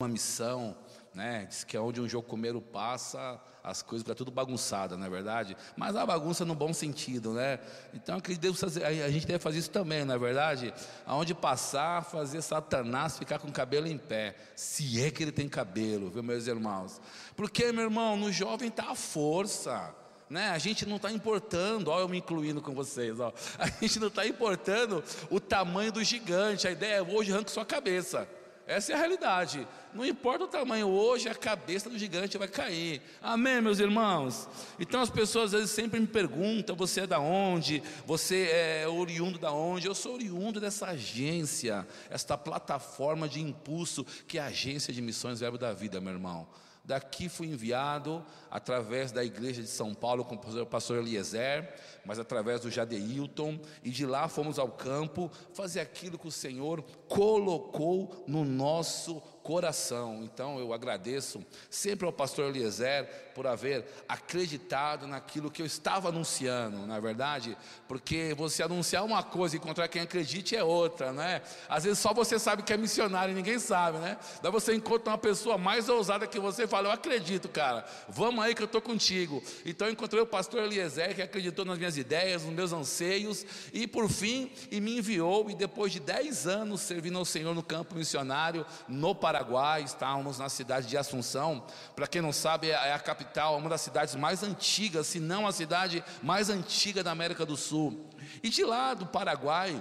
[0.00, 0.76] uma missão,
[1.12, 1.46] né?
[1.48, 5.56] Diz que é onde um jocomeiro passa, as coisas ficam tudo bagunçada, não é verdade?
[5.76, 7.58] Mas a bagunça no bom sentido, né?
[7.92, 10.72] Então acredito que a gente deve fazer isso também, não é verdade?
[11.04, 15.48] Aonde passar, fazer Satanás ficar com o cabelo em pé, se é que ele tem
[15.48, 17.00] cabelo, viu, meus irmãos?
[17.34, 19.92] Porque, meu irmão, no jovem está a força.
[20.30, 20.50] Né?
[20.50, 23.32] A gente não está importando, olha eu me incluindo com vocês, ó.
[23.58, 27.66] a gente não está importando o tamanho do gigante, a ideia é hoje arranca sua
[27.66, 28.28] cabeça.
[28.68, 29.66] Essa é a realidade.
[29.94, 33.00] Não importa o tamanho, hoje a cabeça do gigante vai cair.
[33.22, 34.46] Amém, meus irmãs?
[34.78, 37.82] Então as pessoas às vezes sempre me perguntam: você é da onde?
[38.04, 39.86] Você é oriundo da onde?
[39.86, 45.40] Eu sou oriundo dessa agência, esta plataforma de impulso que é a Agência de Missões
[45.40, 46.46] Verbo da Vida, meu irmão.
[46.88, 51.70] Daqui fui enviado através da igreja de São Paulo com o pastor Eliezer,
[52.02, 56.82] mas através do Jadeilton, e de lá fomos ao campo fazer aquilo que o Senhor
[57.06, 60.20] colocou no nosso coração.
[60.24, 66.86] Então eu agradeço sempre ao pastor Eliezer por haver acreditado naquilo que eu estava anunciando,
[66.86, 71.40] na é verdade, porque você anunciar uma coisa e encontrar quem acredite é outra, né?
[71.66, 74.18] Às vezes só você sabe que é missionário e ninguém sabe, né?
[74.42, 78.44] Daí você encontra uma pessoa mais ousada que você e fala: Eu acredito, cara, vamos
[78.44, 79.42] aí que eu estou contigo.
[79.64, 83.86] Então eu encontrei o pastor Eliezer que acreditou nas minhas ideias, nos meus anseios e
[83.86, 85.48] por fim e me enviou.
[85.48, 90.36] E depois de 10 anos servindo ao Senhor no campo missionário no Paraná, Paraguai, estávamos
[90.36, 91.64] na cidade de Assunção.
[91.94, 95.52] Para quem não sabe, é a capital, uma das cidades mais antigas, se não a
[95.52, 98.10] cidade mais antiga da América do Sul.
[98.42, 99.80] E de lá do Paraguai,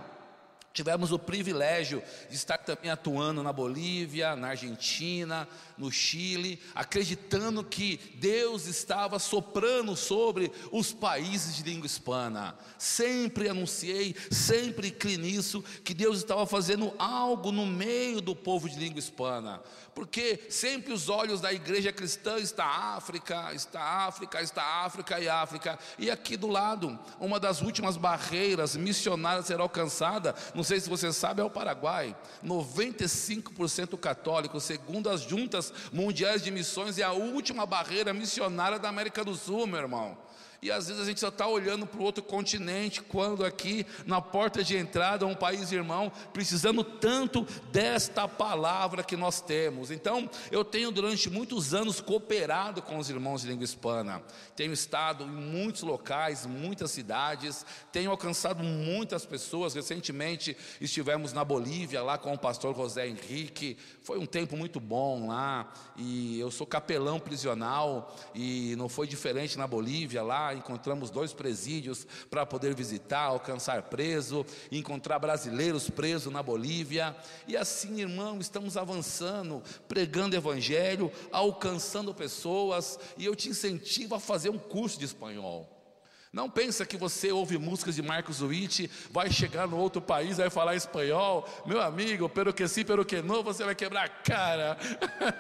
[0.78, 8.00] Tivemos o privilégio de estar também atuando na Bolívia, na Argentina, no Chile, acreditando que
[8.16, 12.58] Deus estava soprando sobre os países de língua hispana.
[12.78, 18.78] Sempre anunciei, sempre criei nisso, que Deus estava fazendo algo no meio do povo de
[18.78, 19.62] língua hispana
[19.98, 25.80] porque sempre os olhos da igreja cristã está África, está África, está África e África.
[25.98, 30.88] E aqui do lado, uma das últimas barreiras missionárias a ser alcançada, não sei se
[30.88, 32.16] você sabe, é o Paraguai.
[32.46, 39.24] 95% católico, segundo as juntas mundiais de missões, é a última barreira missionária da América
[39.24, 40.18] do Sul, meu irmão.
[40.62, 44.20] E às vezes a gente só está olhando para o outro continente, quando aqui na
[44.20, 49.92] porta de entrada, um país irmão, precisando tanto desta palavra que nós temos.
[49.92, 54.24] Então, eu tenho durante muitos anos cooperado com os irmãos de língua hispana.
[54.56, 59.76] Tenho estado em muitos locais, muitas cidades, tenho alcançado muitas pessoas.
[59.76, 63.78] Recentemente estivemos na Bolívia, lá com o pastor José Henrique.
[64.02, 65.72] Foi um tempo muito bom lá.
[65.96, 72.06] E eu sou capelão prisional, e não foi diferente na Bolívia lá encontramos dois presídios
[72.30, 77.16] para poder visitar, alcançar preso, encontrar brasileiros presos na Bolívia.
[77.48, 84.50] E assim, irmão, estamos avançando, pregando evangelho, alcançando pessoas, e eu te incentivo a fazer
[84.50, 85.77] um curso de espanhol.
[86.32, 90.50] Não pensa que você ouve músicas de Marcos Witt, vai chegar no outro país, vai
[90.50, 91.48] falar espanhol.
[91.66, 94.78] Meu amigo, pelo que sim, pelo que não, você vai quebrar a cara.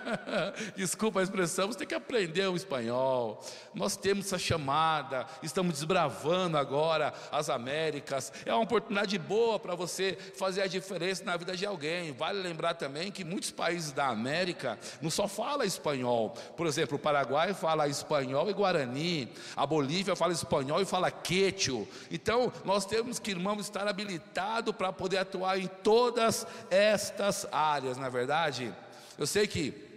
[0.75, 3.43] Desculpa a expressão, você tem que aprender o espanhol.
[3.73, 8.31] Nós temos essa chamada, estamos desbravando agora as Américas.
[8.45, 12.13] É uma oportunidade boa para você fazer a diferença na vida de alguém.
[12.13, 16.29] Vale lembrar também que muitos países da América não só falam espanhol.
[16.55, 21.85] Por exemplo, o Paraguai fala espanhol e guarani, a Bolívia fala espanhol e fala quechua.
[22.11, 28.07] Então, nós temos que, irmão, estar habilitado para poder atuar em todas estas áreas, na
[28.07, 28.73] é verdade.
[29.17, 29.87] Eu sei que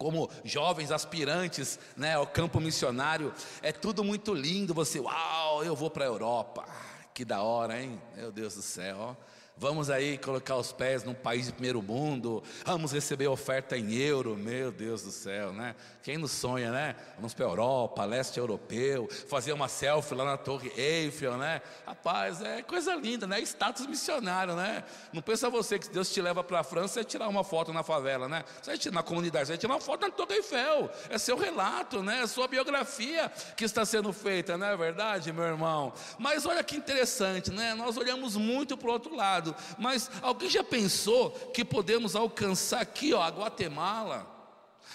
[0.00, 4.72] como jovens aspirantes né, ao campo missionário, é tudo muito lindo.
[4.72, 6.66] Você, uau, eu vou para a Europa,
[7.12, 8.00] que da hora, hein?
[8.16, 9.39] Meu Deus do céu, ó.
[9.60, 12.42] Vamos aí colocar os pés num país de primeiro mundo.
[12.64, 14.34] Vamos receber oferta em euro.
[14.34, 15.76] Meu Deus do céu, né?
[16.02, 16.96] Quem não sonha, né?
[17.16, 21.60] Vamos para a Europa, leste europeu, fazer uma selfie lá na Torre Eiffel, né?
[21.86, 23.38] Rapaz, é coisa linda, né?
[23.42, 24.82] Status missionário, né?
[25.12, 27.82] Não pensa você que Deus te leva para a França e tirar uma foto na
[27.82, 28.46] favela, né?
[28.62, 30.90] Você vai tirar na comunidade, você vai tirar uma foto na Torre Eiffel.
[31.10, 32.22] É seu relato, né?
[32.22, 35.92] É sua biografia que está sendo feita, não é verdade, meu irmão?
[36.18, 37.74] Mas olha que interessante, né?
[37.74, 43.12] Nós olhamos muito para o outro lado mas alguém já pensou que podemos alcançar aqui,
[43.12, 44.39] ó, a Guatemala?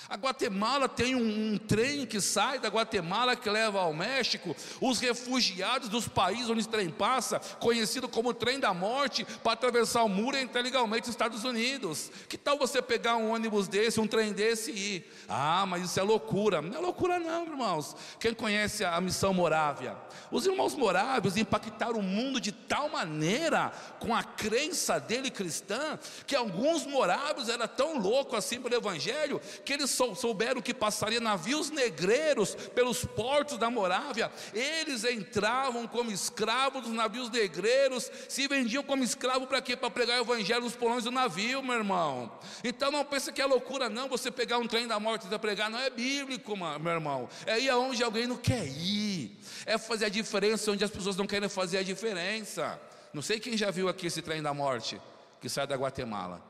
[0.07, 4.99] A Guatemala tem um, um, trem que sai da Guatemala que leva ao México os
[4.99, 10.09] refugiados dos países onde o trem passa, conhecido como trem da morte, para atravessar o
[10.09, 12.11] muro e entrar legalmente nos Estados Unidos.
[12.29, 15.11] Que tal você pegar um ônibus desse, um trem desse e ir?
[15.27, 16.61] Ah, mas isso é loucura.
[16.61, 17.95] Não é loucura, não, irmãos.
[18.19, 19.95] Quem conhece a missão Morávia?
[20.31, 25.97] Os irmãos morávios impactaram o mundo de tal maneira com a crença dele cristã
[26.27, 31.69] que alguns morávios eram tão loucos assim pelo Evangelho que eles souberam que passaria navios
[31.69, 39.03] negreiros pelos portos da Morávia, eles entravam como escravos dos navios negreiros, se vendiam como
[39.03, 39.75] escravo para quê?
[39.75, 42.31] Para pregar o evangelho nos porões do navio, meu irmão.
[42.63, 45.69] Então não pense que é loucura, não, você pegar um trem da morte para pregar,
[45.69, 47.29] não é bíblico, meu irmão.
[47.45, 51.27] É ir aonde alguém não quer ir, é fazer a diferença onde as pessoas não
[51.27, 52.79] querem fazer a diferença.
[53.13, 54.99] Não sei quem já viu aqui esse trem da morte
[55.39, 56.41] que sai da Guatemala.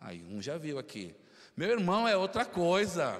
[0.00, 1.14] Aí, um já viu aqui.
[1.56, 3.18] Meu irmão, é outra coisa.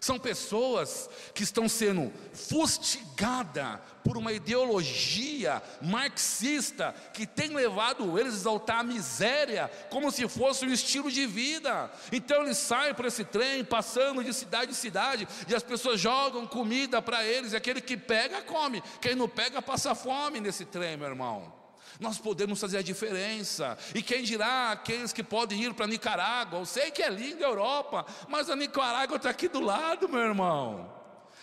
[0.00, 8.36] São pessoas que estão sendo fustigadas por uma ideologia marxista que tem levado eles a
[8.36, 11.90] exaltar a miséria como se fosse um estilo de vida.
[12.12, 16.46] Então eles saem por esse trem, passando de cidade em cidade, e as pessoas jogam
[16.46, 20.96] comida para eles, e aquele que pega, come, quem não pega, passa fome nesse trem,
[20.96, 21.55] meu irmão.
[21.98, 23.76] Nós podemos fazer a diferença.
[23.94, 26.58] E quem dirá aqueles que podem ir para Nicarágua?
[26.58, 30.20] Eu sei que é linda a Europa, mas a Nicarágua está aqui do lado, meu
[30.20, 30.94] irmão.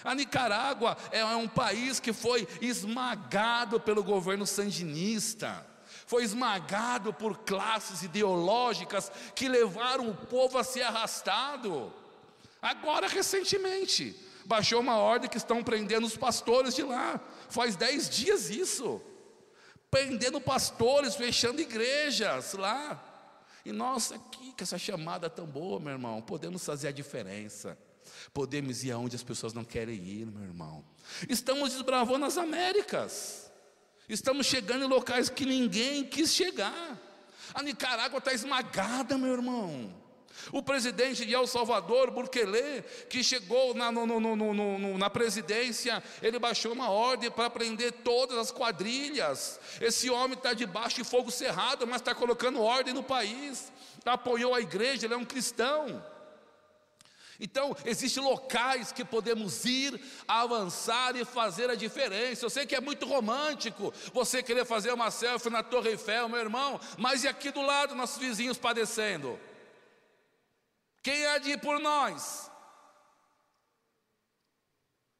[0.03, 5.65] A Nicarágua é um país que foi esmagado pelo governo sandinista,
[6.05, 11.91] foi esmagado por classes ideológicas que levaram o povo a ser arrastado.
[12.61, 14.15] Agora, recentemente,
[14.45, 19.01] baixou uma ordem que estão prendendo os pastores de lá, faz dez dias isso
[19.93, 22.99] prendendo pastores, fechando igrejas lá.
[23.63, 27.77] E nós aqui, com essa chamada tão boa, meu irmão, podemos fazer a diferença.
[28.33, 30.83] Podemos ir aonde as pessoas não querem ir, meu irmão.
[31.29, 33.51] Estamos desbravando as Américas.
[34.09, 36.99] Estamos chegando em locais que ninguém quis chegar.
[37.53, 39.93] A Nicarágua está esmagada, meu irmão.
[40.51, 46.39] O presidente de El Salvador, Bukele, que chegou na, no, no, no, na presidência, ele
[46.39, 49.59] baixou uma ordem para prender todas as quadrilhas.
[49.79, 53.71] Esse homem está debaixo de fogo cerrado, mas está colocando ordem no país.
[54.05, 56.03] Apoiou a igreja, ele é um cristão.
[57.39, 62.45] Então, existem locais que podemos ir, avançar e fazer a diferença.
[62.45, 66.39] Eu sei que é muito romântico você querer fazer uma selfie na Torre Eiffel, meu
[66.39, 69.39] irmão, mas e aqui do lado, nossos vizinhos padecendo?
[71.03, 72.49] Quem há de ir por nós?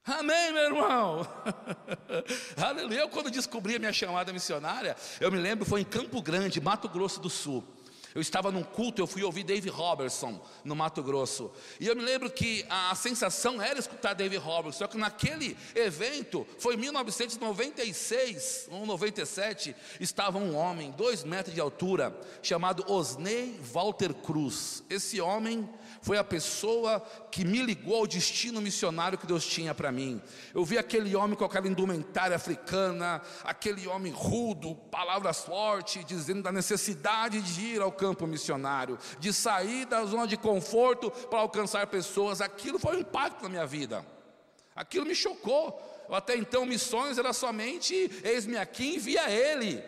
[0.06, 1.28] Amém, meu irmão.
[2.58, 3.02] Aleluia.
[3.02, 6.88] Eu, quando descobri a minha chamada missionária, eu me lembro, foi em Campo Grande, Mato
[6.88, 7.64] Grosso do Sul.
[8.14, 11.52] Eu estava num culto, eu fui ouvir Dave Robertson no Mato Grosso.
[11.80, 16.46] E eu me lembro que a sensação era escutar Dave Robertson, só que naquele evento,
[16.60, 24.84] foi 1996 ou 97, estava um homem, dois metros de altura, chamado Osney Walter Cruz.
[24.90, 25.68] Esse homem
[26.02, 27.00] foi a pessoa
[27.32, 30.22] que me ligou ao destino missionário que Deus tinha para mim.
[30.54, 36.52] Eu vi aquele homem com aquela indumentária africana, aquele homem rudo, palavras fortes, dizendo da
[36.52, 42.42] necessidade de ir ao campo missionário, de sair da zona de conforto para alcançar pessoas.
[42.42, 44.06] Aquilo foi um impacto na minha vida.
[44.76, 45.80] Aquilo me chocou.
[46.10, 47.94] Até então, missões era somente
[48.24, 49.84] eis-me aqui, envia ele.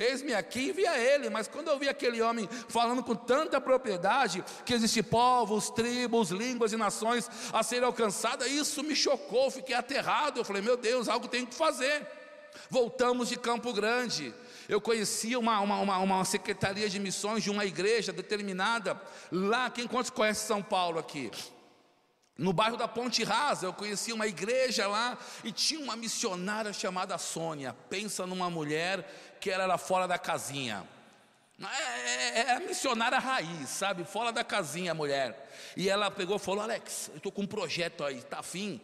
[0.00, 4.72] Eis-me aqui, via ele, mas quando eu vi aquele homem falando com tanta propriedade que
[4.72, 10.40] existem povos, tribos, línguas e nações a serem alcançadas, isso me chocou, fiquei aterrado.
[10.40, 12.06] Eu falei, meu Deus, algo tem que fazer.
[12.70, 14.32] Voltamos de Campo Grande.
[14.66, 18.98] Eu conhecia uma, uma, uma, uma secretaria de missões de uma igreja determinada
[19.30, 19.68] lá.
[19.68, 21.30] Quem quantos conhece São Paulo aqui?
[22.40, 27.18] No bairro da Ponte Rasa, eu conheci uma igreja lá e tinha uma missionária chamada
[27.18, 27.76] Sônia.
[27.90, 30.86] Pensa numa mulher que ela era fora da casinha.
[31.60, 34.04] É, é, é, missionária raiz, sabe?
[34.04, 35.50] Fora da casinha a mulher.
[35.76, 38.80] E ela pegou e falou: Alex, eu estou com um projeto aí, tá afim?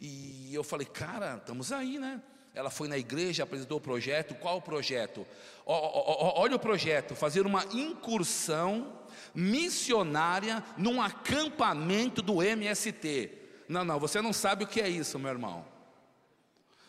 [0.00, 2.20] E eu falei: Cara, estamos aí, né?
[2.54, 4.34] Ela foi na igreja, apresentou o projeto.
[4.34, 5.26] Qual o projeto?
[5.64, 9.00] O, o, olha o projeto: fazer uma incursão
[9.34, 13.38] missionária num acampamento do MST.
[13.68, 15.64] Não, não, você não sabe o que é isso, meu irmão.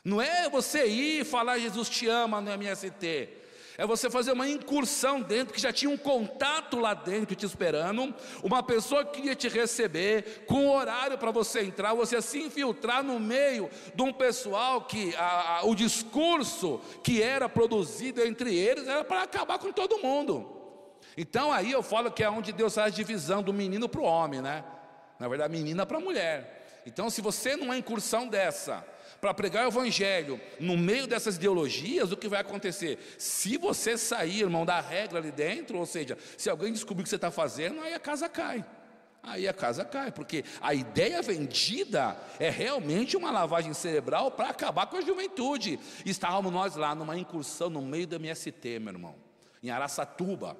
[0.04, 3.30] Não é você ir falar Jesus te ama no MST.
[3.78, 8.14] É você fazer uma incursão dentro, que já tinha um contato lá dentro te esperando,
[8.44, 13.20] uma pessoa que ia te receber, com horário para você entrar, você se infiltrar no
[13.20, 19.04] meio de um pessoal que a, a, o discurso que era produzido entre eles era
[19.04, 20.58] para acabar com todo mundo.
[21.18, 24.06] Então aí eu falo que é onde Deus faz a divisão do menino para o
[24.06, 24.64] homem, né?
[25.22, 26.82] na verdade, menina para mulher.
[26.84, 28.84] Então, se você numa incursão dessa,
[29.20, 32.98] para pregar o evangelho no meio dessas ideologias, o que vai acontecer?
[33.18, 37.10] Se você sair, irmão, da regra ali dentro, ou seja, se alguém descobrir o que
[37.10, 38.66] você está fazendo, aí a casa cai.
[39.24, 44.88] Aí a casa cai, porque a ideia vendida é realmente uma lavagem cerebral para acabar
[44.88, 45.80] com a juventude.
[46.04, 49.16] Estávamos nós lá numa incursão no meio do MST, meu irmão,
[49.62, 50.58] em Araçatuba,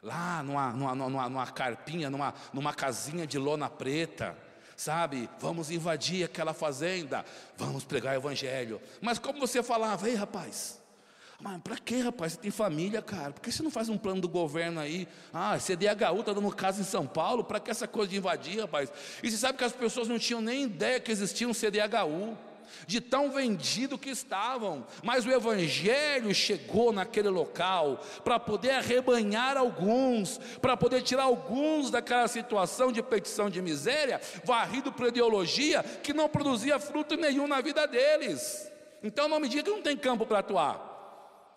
[0.00, 4.36] lá numa, numa, numa, numa carpinha, numa, numa casinha de lona preta
[4.78, 5.28] sabe?
[5.40, 7.24] Vamos invadir aquela fazenda,
[7.56, 8.80] vamos pregar o evangelho.
[9.00, 10.80] Mas como você falava, ei rapaz,
[11.40, 12.32] mas para que rapaz?
[12.32, 13.32] Você tem família, cara?
[13.32, 15.06] Por que você não faz um plano do governo aí?
[15.32, 18.90] Ah, CDHU está dando casa em São Paulo, para que essa coisa de invadir, rapaz?
[19.22, 22.36] E você sabe que as pessoas não tinham nem ideia que existia um CDHU
[22.86, 30.38] de tão vendido que estavam, mas o Evangelho chegou naquele local para poder arrebanhar alguns,
[30.60, 36.28] para poder tirar alguns daquela situação de petição de miséria, varrido por ideologia que não
[36.28, 38.70] produzia fruto nenhum na vida deles.
[39.02, 40.88] Então não me diga que não tem campo para atuar.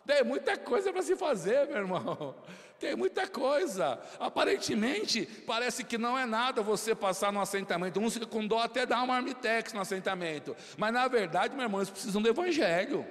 [0.06, 2.36] Tem muita coisa para se fazer, meu irmão.
[2.82, 4.00] Tem muita coisa.
[4.20, 8.00] Aparentemente, parece que não é nada você passar no assentamento.
[8.00, 10.56] Uns ficam com dó até dar uma armitex no assentamento.
[10.76, 13.06] Mas na verdade, meu irmão, eles precisam do evangelho.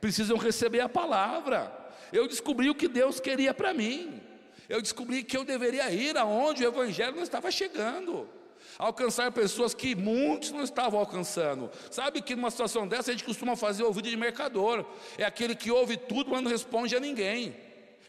[0.00, 1.72] Precisam receber a palavra.
[2.12, 4.20] Eu descobri o que Deus queria para mim.
[4.68, 8.28] Eu descobri que eu deveria ir aonde o evangelho não estava chegando
[8.76, 11.70] alcançar pessoas que muitos não estavam alcançando.
[11.92, 14.84] Sabe que numa situação dessa a gente costuma fazer ouvido de mercador,
[15.16, 17.54] é aquele que ouve tudo, mas não responde a ninguém.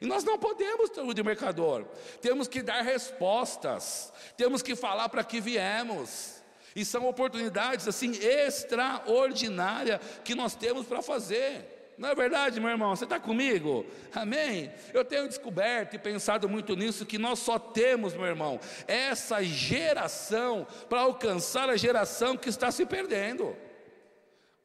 [0.01, 1.85] E nós não podemos de mercador.
[2.21, 4.11] Temos que dar respostas.
[4.35, 6.41] Temos que falar para que viemos.
[6.75, 11.93] E são oportunidades assim extraordinárias que nós temos para fazer.
[11.97, 12.93] Não é verdade, meu irmão?
[12.93, 13.85] Você está comigo?
[14.13, 14.69] Amém?
[14.93, 20.67] Eu tenho descoberto e pensado muito nisso que nós só temos, meu irmão, essa geração
[20.89, 23.55] para alcançar a geração que está se perdendo.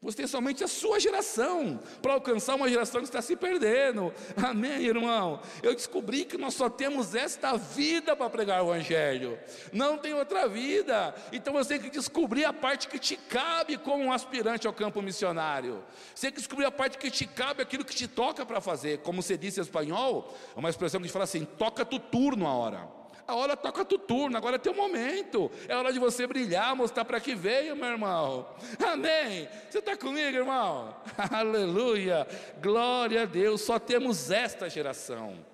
[0.03, 4.11] Você tem somente a sua geração para alcançar uma geração que está se perdendo.
[4.35, 5.39] Amém, irmão?
[5.61, 9.37] Eu descobri que nós só temos esta vida para pregar o Evangelho,
[9.71, 11.13] não tem outra vida.
[11.31, 15.03] Então você tem que descobrir a parte que te cabe como um aspirante ao campo
[15.03, 15.83] missionário.
[16.15, 18.99] Você tem que descobrir a parte que te cabe, aquilo que te toca para fazer.
[18.99, 22.53] Como você disse em espanhol, é uma expressão que fala assim: toca tu turno a
[22.55, 23.00] hora.
[23.27, 25.51] A hora toca tu turno, agora é teu momento.
[25.67, 28.47] É hora de você brilhar, mostrar para que veio, meu irmão.
[28.85, 29.47] Amém.
[29.69, 30.95] Você está comigo, irmão?
[31.31, 32.27] Aleluia.
[32.61, 33.61] Glória a Deus.
[33.61, 35.51] Só temos esta geração.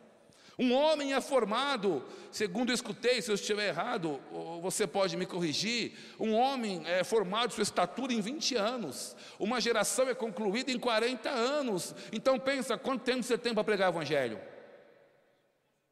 [0.60, 4.20] Um homem é formado, segundo eu escutei, se eu estiver errado,
[4.60, 5.94] você pode me corrigir.
[6.20, 9.16] Um homem é formado sua estatura em 20 anos.
[9.38, 11.94] Uma geração é concluída em 40 anos.
[12.12, 14.40] Então pensa, quanto tempo você tem para pregar o evangelho?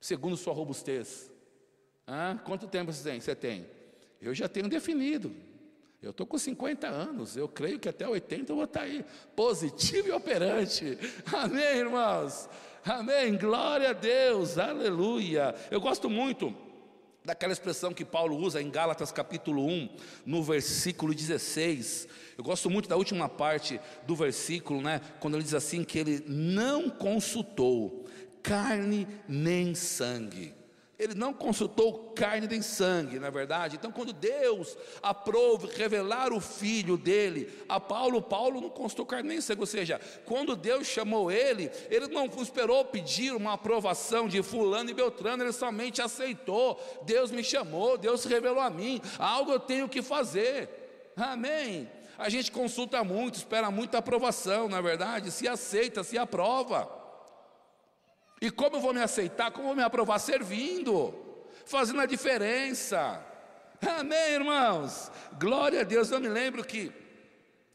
[0.01, 1.31] Segundo sua robustez.
[2.43, 3.19] Quanto tempo você tem?
[3.19, 3.65] Você tem?
[4.21, 5.33] Eu já tenho definido.
[6.01, 9.03] Eu estou com 50 anos, eu creio que até 80 eu vou estar tá aí,
[9.35, 10.99] positivo e operante.
[11.33, 12.47] Amém, irmãos?
[12.85, 15.55] Amém, glória a Deus, aleluia.
[15.71, 16.55] Eu gosto muito
[17.23, 19.89] daquela expressão que Paulo usa em Gálatas capítulo 1,
[20.27, 22.07] no versículo 16.
[22.37, 25.01] Eu gosto muito da última parte do versículo, né?
[25.19, 28.05] Quando ele diz assim: que ele não consultou
[28.43, 30.53] carne nem sangue
[30.97, 33.75] ele não consultou carne nem sangue, na é verdade.
[33.75, 39.41] Então, quando Deus aprove revelar o filho dele a Paulo, Paulo não consultou carne nem
[39.41, 39.61] sangue.
[39.61, 44.93] Ou seja, quando Deus chamou ele, ele não esperou pedir uma aprovação de Fulano e
[44.93, 46.79] Beltrano, ele somente aceitou.
[47.05, 51.11] Deus me chamou, Deus revelou a mim, algo eu tenho que fazer.
[51.17, 51.89] Amém.
[52.17, 57.04] A gente consulta muito, espera muita aprovação, na é verdade, se aceita, se aprova.
[58.41, 59.51] E como eu vou me aceitar?
[59.51, 60.19] Como eu vou me aprovar?
[60.19, 61.13] Servindo,
[61.65, 63.23] fazendo a diferença.
[63.99, 65.11] Amém, irmãos?
[65.39, 66.11] Glória a Deus.
[66.11, 66.91] Eu me lembro que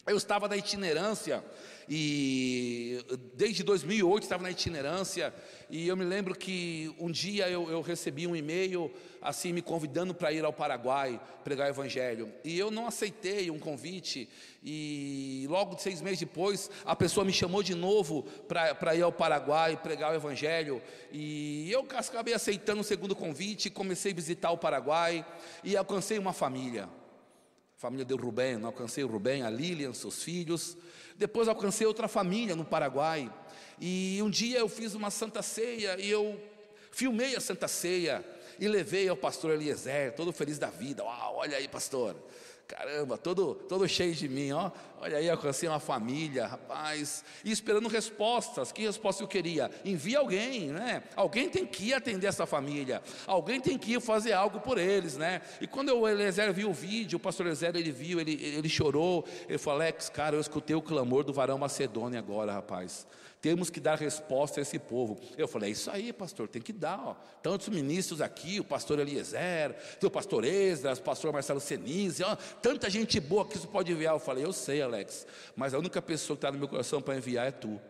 [0.07, 1.45] eu estava na itinerância
[1.93, 3.05] e
[3.35, 5.35] desde 2008 estava na itinerância.
[5.69, 10.15] E eu me lembro que um dia eu, eu recebi um e-mail assim me convidando
[10.15, 12.33] para ir ao Paraguai pregar o evangelho.
[12.45, 14.29] E eu não aceitei um convite.
[14.63, 19.77] E logo seis meses depois a pessoa me chamou de novo para ir ao Paraguai
[19.77, 20.81] pregar o evangelho.
[21.11, 25.27] E eu acabei aceitando o segundo convite comecei a visitar o Paraguai
[25.65, 26.89] e alcancei uma família
[27.81, 30.77] família de Rubem, alcancei o Rubem, a Lilian, seus filhos
[31.21, 33.31] depois alcancei outra família no Paraguai.
[33.79, 36.41] E um dia eu fiz uma santa ceia e eu
[36.91, 38.25] filmei a santa ceia
[38.59, 41.05] e levei ao pastor Eliezer, todo feliz da vida.
[41.05, 42.17] Uau, olha aí, pastor.
[42.71, 44.71] Caramba, todo, todo cheio de mim, ó.
[45.01, 47.25] Olha aí, alcancei uma família, rapaz.
[47.45, 48.71] E esperando respostas.
[48.71, 49.69] Que resposta eu queria?
[49.85, 51.03] Envia alguém, né?
[51.17, 53.03] Alguém tem que ir atender essa família.
[53.27, 55.43] Alguém tem que ir fazer algo por eles, né?
[55.61, 59.27] E quando o Eliezer viu o vídeo, o pastor Eliezer, ele viu, ele, ele chorou.
[59.49, 63.05] Ele falou: Alex, cara, eu escutei o clamor do varão Macedônia agora, rapaz.
[63.41, 65.19] Temos que dar resposta a esse povo.
[65.37, 67.01] Eu falei, é isso aí, pastor, tem que dar.
[67.03, 67.15] Ó.
[67.43, 72.91] Tantos ministros aqui, o pastor Eliezer, o pastor Esdras, o pastor Marcelo Senise, ó, tanta
[72.91, 74.15] gente boa que isso pode enviar.
[74.15, 77.17] Eu falei, eu sei, Alex, mas a única pessoa que está no meu coração para
[77.17, 77.81] enviar é tu.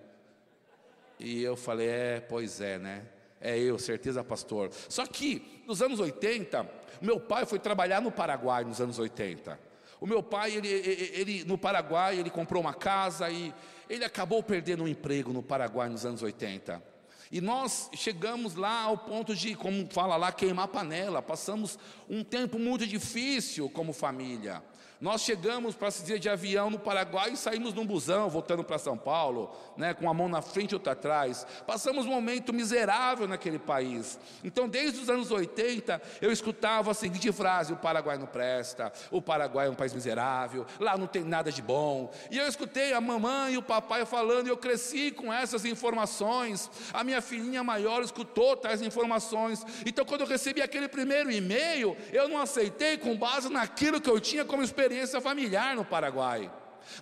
[1.18, 3.02] E eu falei, é, pois é, né?
[3.40, 4.70] É eu, certeza, pastor.
[4.88, 9.69] Só que nos anos 80, meu pai foi trabalhar no Paraguai nos anos 80.
[10.00, 13.52] O meu pai, ele, ele, no Paraguai, ele comprou uma casa e
[13.88, 16.82] ele acabou perdendo um emprego no Paraguai nos anos 80.
[17.30, 21.20] E nós chegamos lá ao ponto de, como fala lá, queimar panela.
[21.20, 21.78] Passamos
[22.08, 24.62] um tempo muito difícil como família.
[25.00, 28.76] Nós chegamos para se dizer de avião no Paraguai e saímos num busão voltando para
[28.76, 31.46] São Paulo, né, com a mão na frente e outra atrás.
[31.66, 34.18] Passamos um momento miserável naquele país.
[34.44, 39.22] Então, desde os anos 80, eu escutava a seguinte frase: o Paraguai não presta, o
[39.22, 42.12] Paraguai é um país miserável, lá não tem nada de bom.
[42.30, 46.70] E eu escutei a mamãe e o papai falando, e eu cresci com essas informações.
[46.92, 49.64] A minha filhinha maior escutou tais informações.
[49.86, 54.20] Então, quando eu recebi aquele primeiro e-mail, eu não aceitei com base naquilo que eu
[54.20, 56.50] tinha como experiência experiência familiar no Paraguai.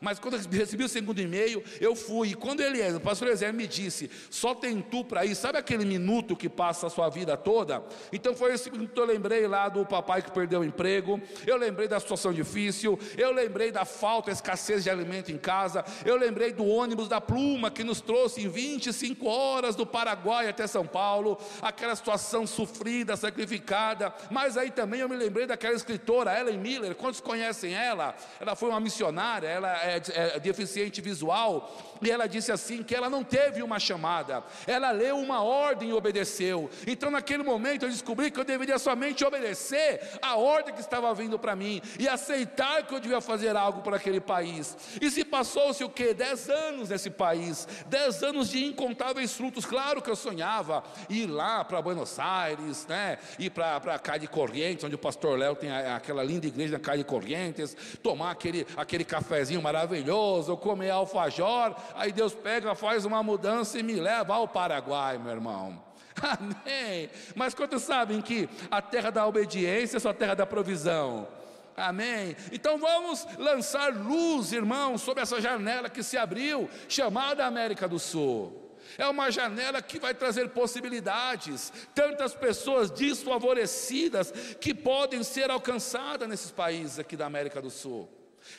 [0.01, 2.29] Mas quando eu recebi o segundo e-mail, eu fui.
[2.29, 5.85] E quando ele, o pastor Eliezer me disse, só tem tu para ir, sabe aquele
[5.85, 7.83] minuto que passa a sua vida toda?
[8.13, 11.57] Então foi esse minuto que eu lembrei lá do papai que perdeu o emprego, eu
[11.57, 16.53] lembrei da situação difícil, eu lembrei da falta, escassez de alimento em casa, eu lembrei
[16.53, 21.39] do ônibus da pluma que nos trouxe em 25 horas do Paraguai até São Paulo,
[21.63, 24.13] aquela situação sofrida, sacrificada.
[24.31, 28.15] Mas aí também eu me lembrei daquela escritora, Ellen Miller, quantos conhecem ela?
[28.41, 30.03] Ela foi uma missionária, ela é,
[30.37, 35.19] é deficiente visual, e ela disse assim: que ela não teve uma chamada, ela leu
[35.19, 36.71] uma ordem e obedeceu.
[36.87, 41.39] Então, naquele momento, eu descobri que eu deveria somente obedecer a ordem que estava vindo
[41.39, 44.77] para mim e aceitar que eu devia fazer algo para aquele país.
[45.01, 46.15] E se passou-se o que?
[46.15, 49.65] Dez anos nesse país, dez anos de incontáveis frutos.
[49.65, 53.19] Claro que eu sonhava ir lá para Buenos Aires, né?
[53.39, 56.99] ir para Cai de Corrientes, onde o pastor Léo tem aquela linda igreja na Cai
[56.99, 63.79] de Corrientes, tomar aquele, aquele cafezinho maravilhoso, comer alfajor, aí Deus pega, faz uma mudança
[63.79, 65.83] e me leva ao Paraguai, meu irmão.
[66.23, 67.11] Amém.
[67.35, 71.29] Mas quantos sabem que a terra da obediência é só a terra da provisão?
[71.77, 72.37] Amém.
[72.51, 78.69] Então vamos lançar luz, irmãos, sobre essa janela que se abriu, chamada América do Sul.
[78.97, 86.51] É uma janela que vai trazer possibilidades, tantas pessoas desfavorecidas que podem ser alcançadas nesses
[86.51, 88.09] países aqui da América do Sul.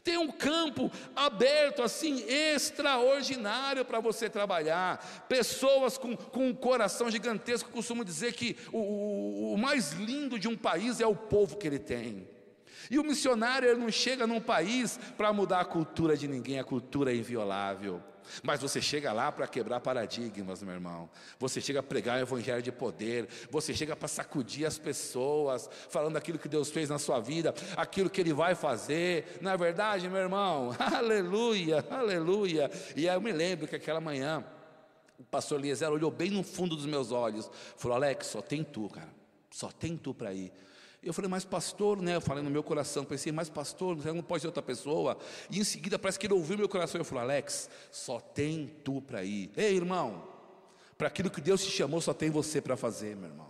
[0.03, 5.25] Tem um campo aberto assim, extraordinário para você trabalhar.
[5.27, 10.47] Pessoas com, com um coração gigantesco costumam dizer que o, o, o mais lindo de
[10.47, 12.27] um país é o povo que ele tem.
[12.89, 16.63] E o missionário ele não chega num país para mudar a cultura de ninguém, a
[16.63, 18.01] cultura é inviolável.
[18.43, 21.09] Mas você chega lá para quebrar paradigmas, meu irmão.
[21.39, 23.27] Você chega a pregar o evangelho de poder.
[23.49, 28.09] Você chega para sacudir as pessoas, falando aquilo que Deus fez na sua vida, aquilo
[28.09, 29.37] que Ele vai fazer.
[29.41, 30.75] Não é verdade, meu irmão?
[30.79, 32.71] Aleluia, aleluia.
[32.95, 34.43] E aí eu me lembro que aquela manhã,
[35.17, 38.89] o pastor Eliezer olhou bem no fundo dos meus olhos, falou: Alex, só tem tu,
[38.89, 39.09] cara.
[39.51, 40.51] Só tem tu para ir.
[41.01, 42.15] Eu falei, mas pastor, né?
[42.15, 45.17] Eu falei no meu coração, pensei, mas pastor, não pode ser outra pessoa.
[45.49, 46.99] E em seguida parece que ele ouviu meu coração.
[46.99, 49.49] Eu falei, Alex, só tem tu para ir.
[49.55, 50.27] Ei, irmão,
[50.97, 53.47] para aquilo que Deus te chamou, só tem você para fazer, meu irmão.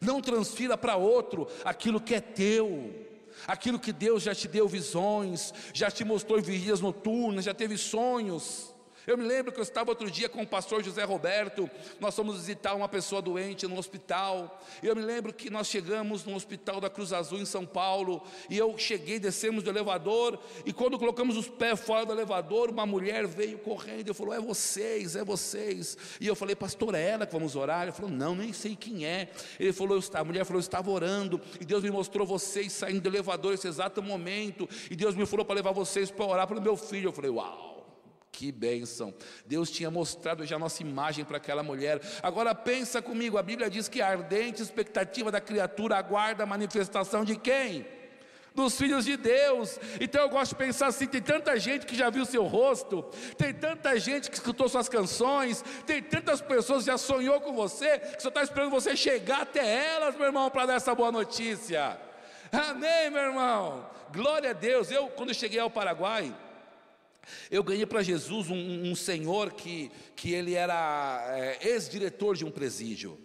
[0.00, 3.08] Não transfira para outro aquilo que é teu.
[3.46, 8.69] Aquilo que Deus já te deu visões, já te mostrou vigílias noturnas, já teve sonhos.
[9.06, 12.36] Eu me lembro que eu estava outro dia com o pastor José Roberto, nós fomos
[12.36, 14.60] visitar uma pessoa doente no hospital.
[14.82, 18.22] E eu me lembro que nós chegamos no hospital da Cruz Azul em São Paulo,
[18.48, 22.84] e eu cheguei, descemos do elevador, e quando colocamos os pés fora do elevador, uma
[22.84, 25.96] mulher veio correndo e falou: "É vocês, é vocês".
[26.20, 29.06] E eu falei: "Pastor, é ela que vamos orar?" Ele falou: "Não, nem sei quem
[29.06, 29.30] é".
[29.58, 33.08] Ele falou: "A mulher falou: "Eu estava orando, e Deus me mostrou vocês saindo do
[33.08, 36.76] elevador nesse exato momento, e Deus me falou para levar vocês para orar pelo meu
[36.76, 37.08] filho".
[37.08, 37.69] Eu falei: "Uau!"
[38.32, 39.12] Que bênção!
[39.44, 42.00] Deus tinha mostrado já a nossa imagem para aquela mulher.
[42.22, 47.24] Agora pensa comigo, a Bíblia diz que a ardente expectativa da criatura aguarda a manifestação
[47.24, 47.86] de quem?
[48.54, 49.78] Dos filhos de Deus.
[50.00, 53.02] Então eu gosto de pensar assim: tem tanta gente que já viu seu rosto,
[53.36, 57.98] tem tanta gente que escutou suas canções, tem tantas pessoas que já sonhou com você,
[57.98, 61.98] que só está esperando você chegar até elas, meu irmão, para dar essa boa notícia.
[62.52, 63.88] Amém, meu irmão.
[64.12, 64.90] Glória a Deus.
[64.90, 66.34] Eu, quando cheguei ao Paraguai,
[67.50, 72.50] eu ganhei para Jesus um, um, senhor que, que ele era é, ex-diretor de um
[72.50, 73.18] presídio.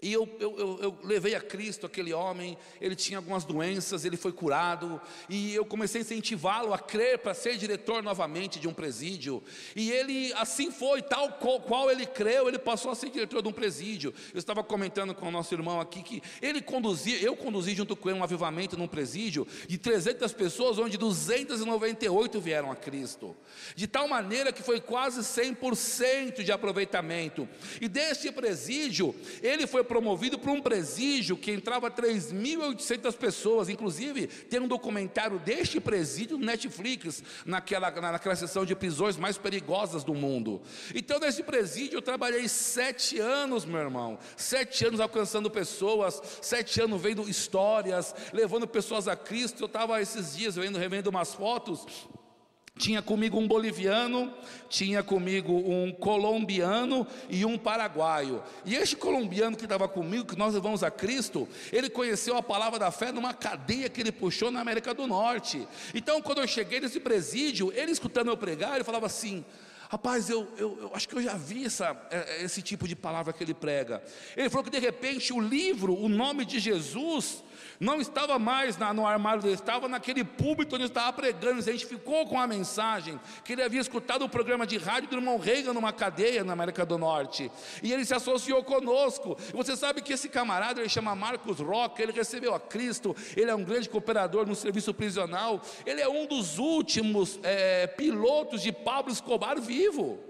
[0.00, 4.16] E eu, eu, eu, eu, levei a Cristo aquele homem, ele tinha algumas doenças, ele
[4.16, 8.72] foi curado, e eu comecei a incentivá-lo a crer para ser diretor novamente de um
[8.72, 9.42] presídio.
[9.74, 13.48] E ele, assim foi, tal qual, qual, ele creu, ele passou a ser diretor de
[13.48, 14.14] um presídio.
[14.32, 18.08] Eu estava comentando com o nosso irmão aqui que ele conduzia, eu conduzi junto com
[18.08, 23.36] ele um avivamento num presídio de 300 pessoas, onde 298 vieram a Cristo,
[23.74, 27.48] de tal maneira que foi quase 100% de aproveitamento.
[27.80, 33.68] E deste presídio, ele foi promovido para um presídio que entrava 3.800 pessoas.
[33.68, 40.04] Inclusive, tem um documentário deste presídio no Netflix, naquela, naquela seção de prisões mais perigosas
[40.04, 40.60] do mundo.
[40.94, 44.18] Então, nesse presídio, eu trabalhei sete anos, meu irmão.
[44.36, 49.62] Sete anos alcançando pessoas, sete anos vendo histórias, levando pessoas a Cristo.
[49.62, 51.86] Eu estava esses dias vendo, revendo umas fotos
[52.78, 54.32] tinha comigo um boliviano,
[54.68, 58.42] tinha comigo um colombiano e um paraguaio.
[58.64, 62.78] E este colombiano que estava comigo, que nós levamos a Cristo, ele conheceu a palavra
[62.78, 65.66] da fé numa cadeia que ele puxou na América do Norte.
[65.92, 69.44] Então, quando eu cheguei nesse presídio, ele escutando eu pregar, ele falava assim:
[69.90, 73.32] Rapaz, eu, eu, eu, acho que eu já vi essa, é, esse tipo de palavra
[73.32, 74.02] que ele prega.
[74.36, 77.42] Ele falou que de repente o livro, o nome de Jesus,
[77.80, 82.26] não estava mais na, no armário dele, estava naquele púlpito onde estava pregando, se identificou
[82.26, 85.92] com a mensagem, que ele havia escutado o programa de rádio do irmão Reagan numa
[85.92, 87.50] cadeia na América do Norte,
[87.82, 89.36] e ele se associou conosco.
[89.48, 93.50] E você sabe que esse camarada, ele chama Marcos Roca, ele recebeu a Cristo, ele
[93.50, 98.72] é um grande cooperador no serviço prisional, ele é um dos últimos é, pilotos de
[98.72, 100.27] Pablo Escobar vivo.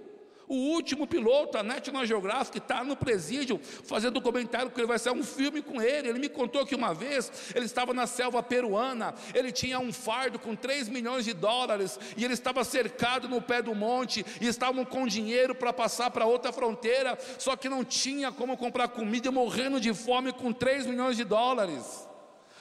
[0.49, 5.11] O último piloto, a National Geographic, está no presídio fazendo comentário que ele vai ser
[5.11, 6.09] um filme com ele.
[6.09, 10.39] Ele me contou que uma vez ele estava na selva peruana, ele tinha um fardo
[10.39, 14.85] com 3 milhões de dólares e ele estava cercado no pé do monte e estavam
[14.85, 19.79] com dinheiro para passar para outra fronteira, só que não tinha como comprar comida, morrendo
[19.79, 22.08] de fome com 3 milhões de dólares.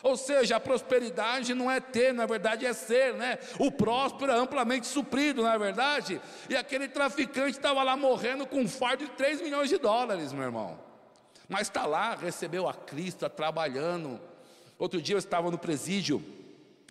[0.03, 3.39] Ou seja, a prosperidade não é ter, na verdade é ser, né?
[3.59, 6.21] O próspero é amplamente suprido, não é verdade?
[6.49, 10.43] E aquele traficante estava lá morrendo com um fardo de 3 milhões de dólares, meu
[10.43, 10.79] irmão.
[11.49, 14.19] Mas está lá, recebeu a Cristo, está trabalhando.
[14.77, 16.23] Outro dia eu estava no presídio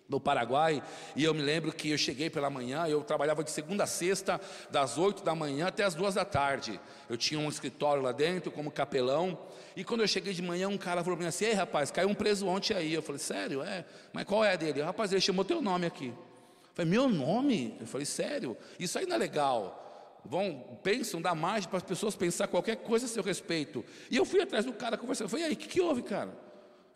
[0.09, 0.83] do Paraguai,
[1.17, 4.41] e eu me lembro que eu cheguei pela manhã, eu trabalhava de segunda a sexta,
[4.71, 6.81] das oito da manhã até as duas da tarde.
[7.09, 9.39] Eu tinha um escritório lá dentro como capelão,
[9.75, 12.09] e quando eu cheguei de manhã, um cara falou para mim assim: Ei rapaz, caiu
[12.09, 12.95] um preso ontem aí.
[12.95, 13.63] Eu falei: Sério?
[13.63, 14.81] É, mas qual é dele?
[14.81, 16.09] Rapaz, ele chamou teu nome aqui.
[16.09, 17.77] Eu falei: Meu nome?
[17.81, 18.57] Eu falei: Sério?
[18.79, 19.83] Isso aí não é legal
[20.27, 23.85] vão, pensam, dá margem para as pessoas pensar qualquer coisa a seu respeito.
[24.11, 25.27] E eu fui atrás do cara conversando.
[25.27, 26.46] Eu falei, e aí, o que, que houve, cara?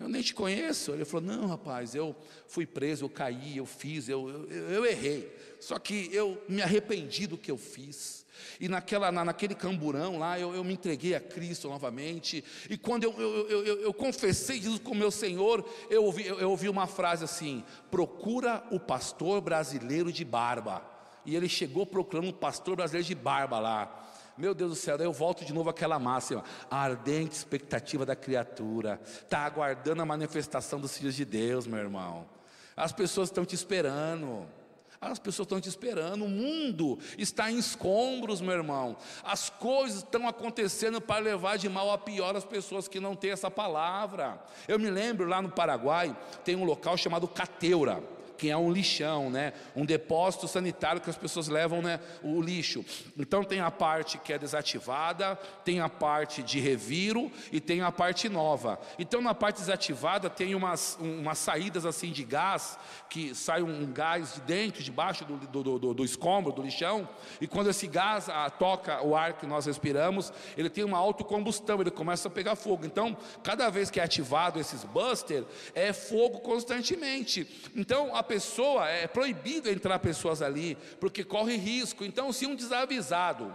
[0.00, 0.92] Eu nem te conheço.
[0.92, 2.16] Ele falou: Não, rapaz, eu
[2.48, 5.30] fui preso, eu caí, eu fiz, eu, eu, eu errei.
[5.60, 8.24] Só que eu me arrependi do que eu fiz.
[8.58, 12.42] E naquela, na, naquele camburão lá, eu, eu, me entreguei a Cristo novamente.
[12.70, 16.50] E quando eu, eu, eu, eu confessei Jesus como meu Senhor, eu ouvi, eu, eu
[16.50, 20.82] ouvi uma frase assim: procura o pastor brasileiro de barba.
[21.26, 24.09] E ele chegou procurando um pastor brasileiro de barba lá.
[24.40, 28.16] Meu Deus do céu, daí eu volto de novo àquela máxima, a ardente expectativa da
[28.16, 32.26] criatura, está aguardando a manifestação dos filhos de Deus, meu irmão.
[32.74, 34.46] As pessoas estão te esperando.
[34.98, 38.96] As pessoas estão te esperando, o mundo está em escombros, meu irmão.
[39.22, 43.30] As coisas estão acontecendo para levar de mal a pior as pessoas que não têm
[43.30, 44.42] essa palavra.
[44.66, 48.02] Eu me lembro lá no Paraguai, tem um local chamado Cateura
[48.40, 49.52] que é um lixão, né?
[49.76, 52.00] Um depósito sanitário que as pessoas levam, né?
[52.22, 52.82] O lixo.
[53.18, 57.92] Então tem a parte que é desativada, tem a parte de reviro e tem a
[57.92, 58.80] parte nova.
[58.98, 62.78] Então na parte desativada tem umas, umas saídas assim de gás
[63.10, 67.06] que sai um gás de dentro, debaixo do, do, do, do escombro, do lixão.
[67.42, 71.78] E quando esse gás a, toca o ar que nós respiramos, ele tem uma autocombustão,
[71.82, 72.86] ele começa a pegar fogo.
[72.86, 77.46] Então cada vez que é ativado esses buster, é fogo constantemente.
[77.76, 82.04] Então a pessoa, é proibido entrar pessoas ali, porque corre risco.
[82.04, 83.52] Então, se um desavisado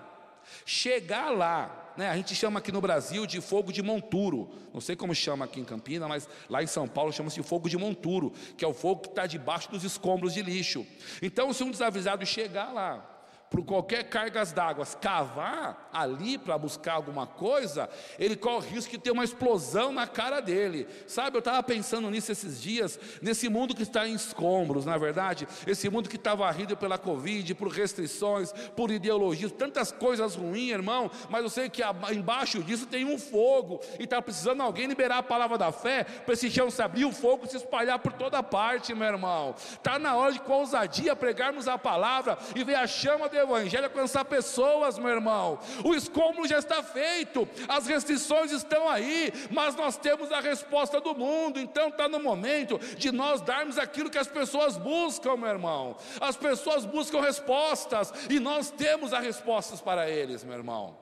[0.65, 4.93] chegar lá, né, a gente chama aqui no Brasil de fogo de monturo, não sei
[4.93, 8.65] como chama aqui em Campinas, mas lá em São Paulo chama-se fogo de monturo, que
[8.65, 10.85] é o fogo que está debaixo dos escombros de lixo.
[11.21, 13.14] Então, se um desavisado chegar lá,
[13.55, 17.89] por qualquer cargas d'água cavar ali para buscar alguma coisa,
[18.19, 20.85] ele corre o risco de ter uma explosão na cara dele.
[21.07, 24.99] Sabe, eu estava pensando nisso esses dias, nesse mundo que está em escombros, na é
[24.99, 30.71] verdade, esse mundo que está varrido pela Covid, por restrições, por ideologias, tantas coisas ruins,
[30.71, 35.19] irmão, mas eu sei que embaixo disso tem um fogo, e está precisando alguém liberar
[35.19, 38.43] a palavra da fé para esse chão se abrir, o fogo se espalhar por toda
[38.43, 39.55] parte, meu irmão.
[39.57, 43.85] Está na hora de com ousadia pregarmos a palavra e ver a chama do Evangelho
[43.85, 45.59] alcançar pessoas, meu irmão.
[45.83, 51.15] O escombro já está feito, as restrições estão aí, mas nós temos a resposta do
[51.15, 55.95] mundo, então está no momento de nós darmos aquilo que as pessoas buscam, meu irmão.
[56.19, 60.97] As pessoas buscam respostas e nós temos as respostas para eles, meu irmão.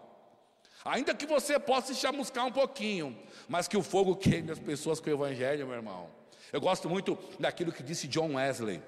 [0.85, 4.99] Ainda que você possa se chamuscar um pouquinho, mas que o fogo queime as pessoas
[4.99, 6.09] com o Evangelho, meu irmão.
[6.51, 8.81] Eu gosto muito daquilo que disse John Wesley.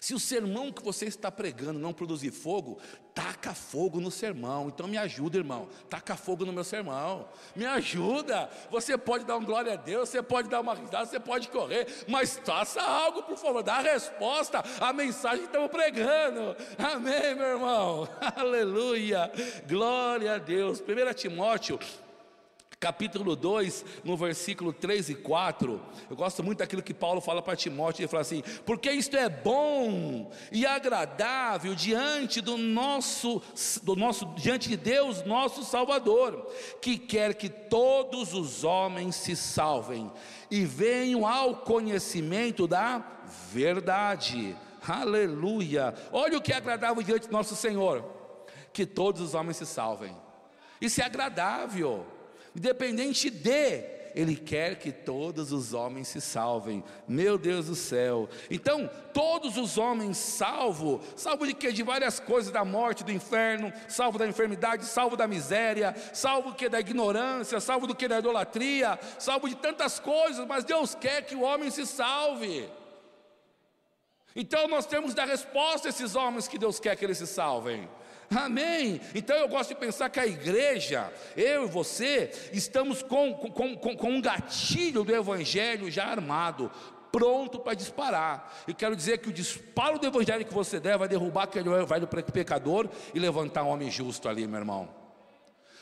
[0.00, 2.78] Se o sermão que você está pregando não produzir fogo,
[3.14, 4.68] taca fogo no sermão.
[4.68, 5.68] Então me ajuda, irmão.
[5.88, 7.28] Taca fogo no meu sermão.
[7.54, 8.50] Me ajuda.
[8.70, 11.86] Você pode dar um glória a Deus, você pode dar uma risada, você pode correr,
[12.08, 13.62] mas faça algo, por favor.
[13.62, 16.56] Dá a resposta à mensagem que estamos pregando.
[16.78, 18.08] Amém, meu irmão.
[18.36, 19.30] Aleluia.
[19.68, 20.80] Glória a Deus.
[20.80, 21.78] 1 Timóteo
[22.86, 27.56] capítulo 2, no versículo 3 e 4, eu gosto muito daquilo que Paulo fala para
[27.56, 33.42] Timóteo, ele fala assim: porque isto é bom e agradável diante do nosso,
[33.82, 36.46] do nosso, diante de Deus, nosso Salvador,
[36.80, 40.08] que quer que todos os homens se salvem
[40.48, 43.04] e venham ao conhecimento da
[43.52, 44.56] verdade.
[44.86, 45.92] Aleluia!
[46.12, 48.04] Olha o que é agradável diante do nosso Senhor,
[48.72, 50.16] que todos os homens se salvem.
[50.80, 52.14] Isso é agradável
[52.56, 56.82] independente de, Ele quer que todos os homens se salvem.
[57.06, 58.28] Meu Deus do céu.
[58.50, 61.70] Então, todos os homens salvo, salvo de quê?
[61.70, 66.68] De várias coisas, da morte, do inferno, salvo da enfermidade, salvo da miséria, salvo que
[66.68, 71.34] da ignorância, salvo do que da idolatria, salvo de tantas coisas, mas Deus quer que
[71.34, 72.68] o homem se salve.
[74.34, 77.26] Então nós temos que dar resposta a esses homens que Deus quer que eles se
[77.26, 77.88] salvem.
[78.34, 79.00] Amém.
[79.14, 83.96] Então eu gosto de pensar que a igreja, eu e você, estamos com, com, com,
[83.96, 86.70] com um gatilho do Evangelho já armado,
[87.12, 88.52] pronto para disparar.
[88.66, 92.06] E quero dizer que o disparo do Evangelho que você der vai derrubar aquele velho
[92.06, 94.88] pecador e levantar um homem justo ali, meu irmão.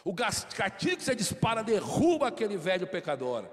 [0.05, 3.45] O gatilho que você dispara derruba aquele velho pecador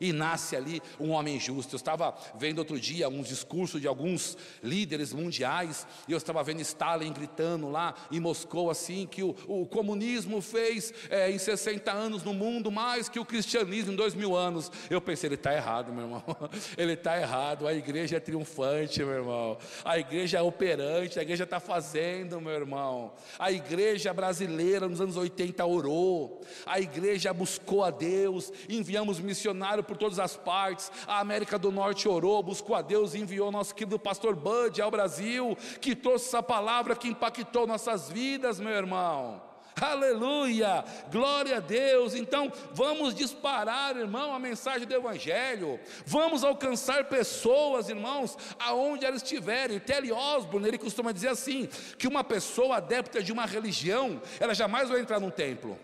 [0.00, 1.74] e nasce ali um homem justo.
[1.74, 6.60] Eu estava vendo outro dia uns discursos de alguns líderes mundiais, e eu estava vendo
[6.60, 12.22] Stalin gritando lá em Moscou assim que o, o comunismo fez é, em 60 anos
[12.22, 14.70] no mundo mais que o cristianismo em dois mil anos.
[14.90, 16.24] Eu pensei, ele está errado, meu irmão.
[16.76, 17.66] Ele está errado.
[17.66, 19.58] A igreja é triunfante, meu irmão.
[19.84, 23.12] A igreja é operante, a igreja está fazendo, meu irmão.
[23.38, 29.96] A igreja brasileira nos anos 80 orou, a igreja buscou a Deus, enviamos missionários por
[29.96, 30.90] todas as partes.
[31.06, 34.90] A América do Norte orou, buscou a Deus e enviou nosso querido pastor Bud ao
[34.90, 39.46] Brasil, que trouxe essa palavra que impactou nossas vidas, meu irmão.
[39.78, 42.14] Aleluia, glória a Deus.
[42.14, 45.78] Então, vamos disparar, irmão, a mensagem do Evangelho.
[46.06, 49.78] Vamos alcançar pessoas, irmãos, aonde elas estiverem.
[49.78, 51.68] Telly Osborne, ele costuma dizer assim:
[51.98, 55.78] que uma pessoa adepta de uma religião, ela jamais vai entrar num templo.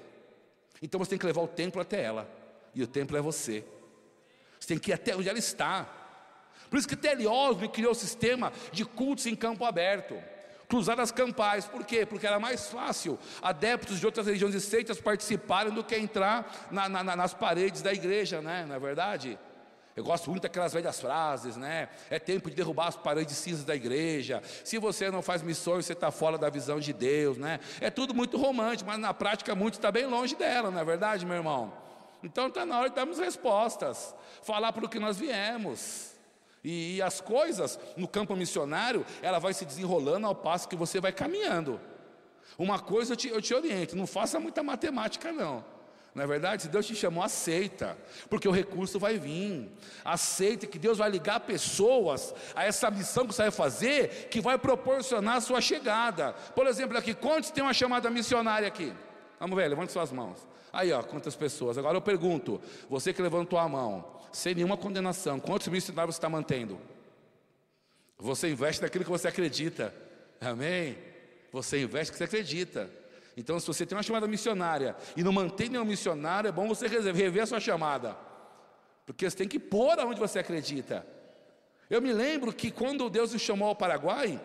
[0.81, 2.27] Então você tem que levar o templo até ela,
[2.75, 3.63] e o templo é você.
[4.63, 5.85] Você tem que ir até onde ela está.
[6.71, 10.17] Por isso que Osborne criou o sistema de cultos em campo aberto.
[10.69, 12.07] Cruzadas campais, por quê?
[12.07, 16.89] Porque era mais fácil adeptos de outras religiões e seitas participarem do que entrar na,
[16.89, 18.65] na, nas paredes da igreja, né?
[18.67, 19.37] Não é verdade?
[19.97, 21.89] Eu gosto muito daquelas velhas frases, né?
[22.09, 24.41] É tempo de derrubar as paredes cinzas da igreja.
[24.63, 27.59] Se você não faz missões, você está fora da visão de Deus, né?
[27.81, 31.27] É tudo muito romântico, mas na prática muito está bem longe dela, não é verdade,
[31.27, 31.92] meu irmão?
[32.23, 36.13] Então está na hora de darmos respostas, falar para o que nós viemos.
[36.65, 41.01] E, e, as coisas no campo missionário, ela vai se desenrolando ao passo que você
[41.01, 41.81] vai caminhando.
[42.57, 45.65] Uma coisa eu te, eu te oriento, não faça muita matemática não.
[46.15, 46.63] Não é verdade?
[46.63, 47.97] Se Deus te chamou, aceita,
[48.29, 49.71] porque o recurso vai vir.
[50.05, 54.59] Aceita que Deus vai ligar pessoas a essa missão que você vai fazer, que vai
[54.59, 56.35] proporcionar a sua chegada.
[56.55, 58.93] Por exemplo, aqui, quantos tem uma chamada missionária aqui?
[59.41, 60.52] Vamos ver, levante suas mãos.
[60.73, 61.77] Aí, ó, quantas pessoas.
[61.77, 66.29] Agora eu pergunto: você que levantou a mão, sem nenhuma condenação, quantos missionários você está
[66.29, 66.79] mantendo?
[68.19, 69.95] Você investe naquilo que você acredita.
[70.41, 70.97] Amém?
[71.53, 72.91] Você investe no que você acredita.
[73.37, 76.87] Então, se você tem uma chamada missionária e não mantém nenhum missionário, é bom você
[76.87, 78.17] rever a sua chamada.
[79.07, 81.05] Porque você tem que pôr aonde você acredita.
[81.91, 84.41] Eu me lembro que quando Deus me chamou ao Paraguai,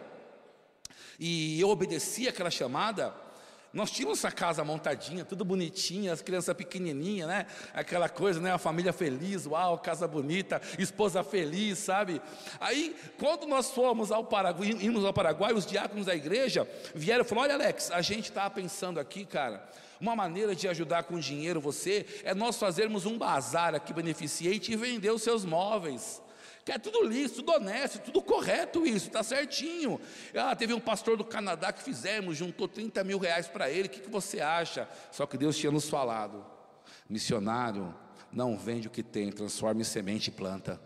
[1.19, 3.13] E eu obedeci aquela chamada.
[3.73, 7.45] Nós tínhamos essa casa montadinha, tudo bonitinha, as crianças pequenininhas, né?
[7.73, 8.51] Aquela coisa, né?
[8.51, 12.21] A família feliz, uau, casa bonita, esposa feliz, sabe?
[12.59, 17.27] Aí, quando nós fomos ao Paraguai, ímos ao Paraguai, os diáconos da igreja vieram e
[17.27, 19.67] falaram: Olha, Alex, a gente está pensando aqui, cara,
[19.99, 24.75] uma maneira de ajudar com dinheiro você é nós fazermos um bazar aqui beneficente e
[24.75, 26.21] vender os seus móveis
[26.71, 29.99] é tudo lícito, tudo honesto, tudo correto isso, está certinho.
[30.35, 33.91] Ah, teve um pastor do Canadá que fizemos, juntou 30 mil reais para ele, o
[33.91, 34.87] que, que você acha?
[35.11, 36.45] Só que Deus tinha nos falado,
[37.09, 37.93] missionário,
[38.31, 40.79] não vende o que tem, transforma em semente e planta.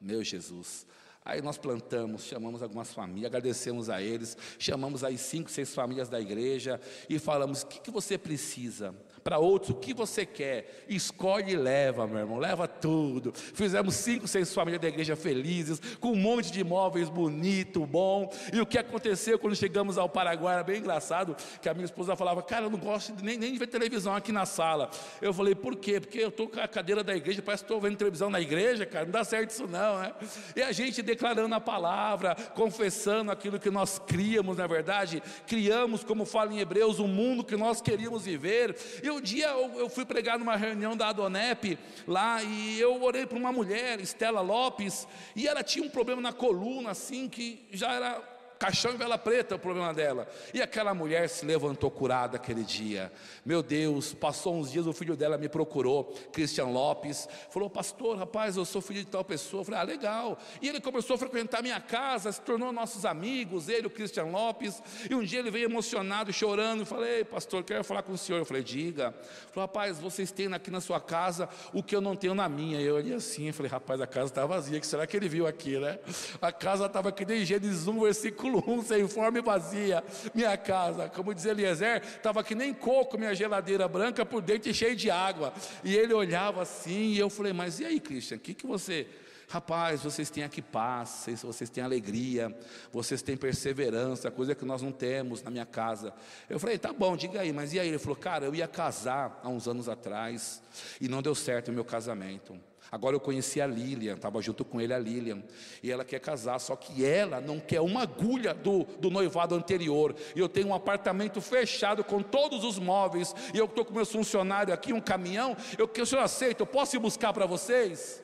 [0.00, 0.86] Meu Jesus.
[1.24, 6.20] Aí nós plantamos, chamamos algumas famílias, agradecemos a eles, chamamos aí cinco, seis famílias da
[6.20, 8.94] igreja e falamos: o que, que você precisa?
[9.24, 10.84] Para outros o que você quer.
[10.86, 13.32] Escolhe e leva, meu irmão, leva tudo.
[13.34, 18.30] Fizemos cinco, seis famílias da igreja felizes, com um monte de imóveis bonito, bom.
[18.52, 22.14] E o que aconteceu quando chegamos ao Paraguai era bem engraçado, que a minha esposa
[22.14, 24.90] falava, cara, eu não gosto nem, nem de ver televisão aqui na sala.
[25.22, 25.98] Eu falei, por quê?
[25.98, 28.84] Porque eu estou com a cadeira da igreja, parece que estou vendo televisão na igreja,
[28.84, 30.12] cara, não dá certo isso não, né?
[30.54, 36.26] E a gente declarando a palavra, confessando aquilo que nós criamos, na verdade, criamos, como
[36.26, 38.76] fala em Hebreus, o mundo que nós queríamos viver.
[39.02, 43.26] E um dia eu, eu fui pregar numa reunião da Adonep lá e eu orei
[43.26, 47.92] para uma mulher, Estela Lopes, e ela tinha um problema na coluna, assim, que já
[47.92, 48.33] era
[48.64, 50.26] caixão e vela preta o problema dela.
[50.54, 53.12] E aquela mulher se levantou curada aquele dia.
[53.44, 58.56] Meu Deus, passou uns dias, o filho dela me procurou, Christian Lopes, falou: Pastor, rapaz,
[58.56, 59.60] eu sou filho de tal pessoa.
[59.60, 60.38] Eu falei: Ah, legal.
[60.62, 64.82] E ele começou a frequentar minha casa, se tornou nossos amigos, ele, o Christian Lopes.
[65.10, 66.80] E um dia ele veio emocionado, chorando.
[66.80, 68.38] Eu falei: Pastor, quero falar com o senhor.
[68.38, 69.08] Eu falei: Diga.
[69.08, 72.48] Ele falou: Rapaz, vocês têm aqui na sua casa o que eu não tenho na
[72.48, 72.80] minha.
[72.80, 74.80] Eu olhei assim, falei: Rapaz, a casa está vazia.
[74.80, 75.98] Que será que ele viu aqui, né?
[76.40, 81.08] A casa estava aqui nem Gênesis 1, versículo versículo 1, sem e vazia, minha casa,
[81.08, 85.52] como diz Eliezer, estava que nem coco, minha geladeira branca, por dentro cheia de água,
[85.82, 89.06] e ele olhava assim, e eu falei, mas e aí Christian, o que, que você...
[89.46, 92.56] Rapaz, vocês têm aqui paz, vocês têm alegria,
[92.90, 96.14] vocês têm perseverança, coisa que nós não temos na minha casa.
[96.48, 97.88] Eu falei, tá bom, diga aí, mas e aí?
[97.88, 100.62] Ele falou, cara, eu ia casar há uns anos atrás
[100.98, 102.58] e não deu certo o meu casamento.
[102.94, 105.42] Agora eu conheci a Lilian, estava junto com ele a Lilian,
[105.82, 110.14] e ela quer casar, só que ela não quer uma agulha do, do noivado anterior.
[110.36, 114.12] E eu tenho um apartamento fechado com todos os móveis, e eu estou com meus
[114.12, 115.56] funcionários aqui, um caminhão.
[115.76, 118.22] Eu o senhor aceita, eu posso ir buscar para vocês?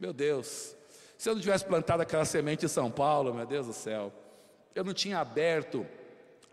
[0.00, 0.74] Meu Deus,
[1.18, 4.10] se eu não tivesse plantado aquela semente em São Paulo, meu Deus do céu,
[4.74, 5.86] eu não tinha aberto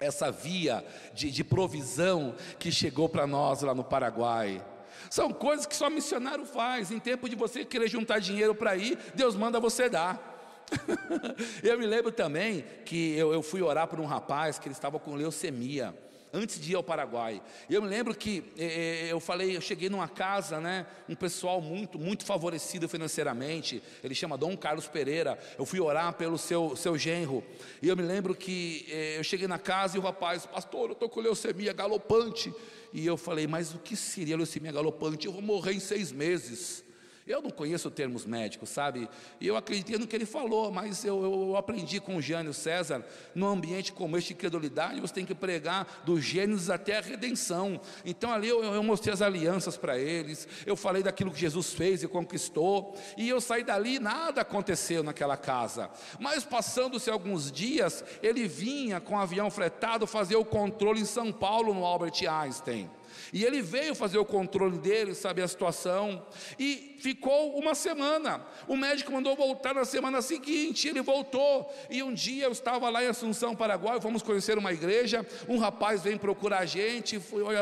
[0.02, 4.62] essa via de, de provisão que chegou para nós lá no Paraguai.
[5.10, 6.92] São coisas que só missionário faz.
[6.92, 10.32] Em tempo de você querer juntar dinheiro para ir, Deus manda você dar.
[11.62, 15.00] eu me lembro também que eu, eu fui orar por um rapaz que ele estava
[15.00, 15.94] com leucemia
[16.34, 17.42] antes de ir ao Paraguai.
[17.70, 22.00] Eu me lembro que eh, eu falei, eu cheguei numa casa, né, um pessoal muito,
[22.00, 23.84] muito favorecido financeiramente.
[24.04, 25.38] Ele chama Dom Carlos Pereira.
[25.58, 27.44] Eu fui orar pelo seu, seu genro.
[27.82, 30.94] E eu me lembro que eh, eu cheguei na casa e o rapaz, pastor, eu
[30.94, 32.52] estou com leucemia galopante.
[32.92, 35.28] E eu falei, mas o que seria leucemia galopante?
[35.28, 36.84] Eu vou morrer em seis meses.
[37.26, 39.10] Eu não conheço termos médicos, sabe?
[39.40, 43.06] E eu acreditei no que ele falou, mas eu, eu aprendi com o Jânio César,
[43.34, 47.80] num ambiente como este de credulidade, você tem que pregar do Gênesis até a redenção.
[48.04, 52.04] Então ali eu, eu mostrei as alianças para eles, eu falei daquilo que Jesus fez
[52.04, 55.90] e conquistou, e eu saí dali e nada aconteceu naquela casa.
[56.20, 61.32] Mas passando-se alguns dias, ele vinha com um avião fretado fazer o controle em São
[61.32, 62.90] Paulo, no Albert Einstein.
[63.32, 66.26] E ele veio fazer o controle dele, saber a situação,
[66.58, 68.46] e ficou uma semana.
[68.68, 71.74] O médico mandou voltar na semana seguinte, ele voltou.
[71.90, 75.26] E um dia eu estava lá em Assunção, Paraguai, fomos conhecer uma igreja.
[75.48, 77.62] Um rapaz vem procurar a gente, olha,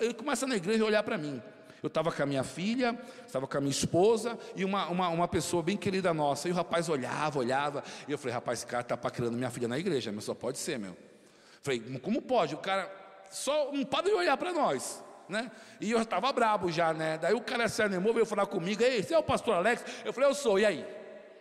[0.00, 1.42] ele começa na igreja a olhar para mim.
[1.82, 5.28] Eu estava com a minha filha, estava com a minha esposa e uma, uma, uma,
[5.28, 6.48] pessoa bem querida nossa.
[6.48, 7.84] E o rapaz olhava, olhava.
[8.08, 10.58] E eu falei, rapaz, esse cara está paquerando minha filha na igreja, mas só pode
[10.58, 10.96] ser, meu.
[11.62, 12.54] Falei, como pode?
[12.54, 12.90] O cara
[13.30, 15.50] só não pode olhar para nós né?
[15.80, 17.18] E eu estava brabo já, né?
[17.18, 19.84] Daí o cara se animou, veio falar comigo, ei, você é o pastor Alex?
[20.04, 20.82] Eu falei, eu sou, e aí?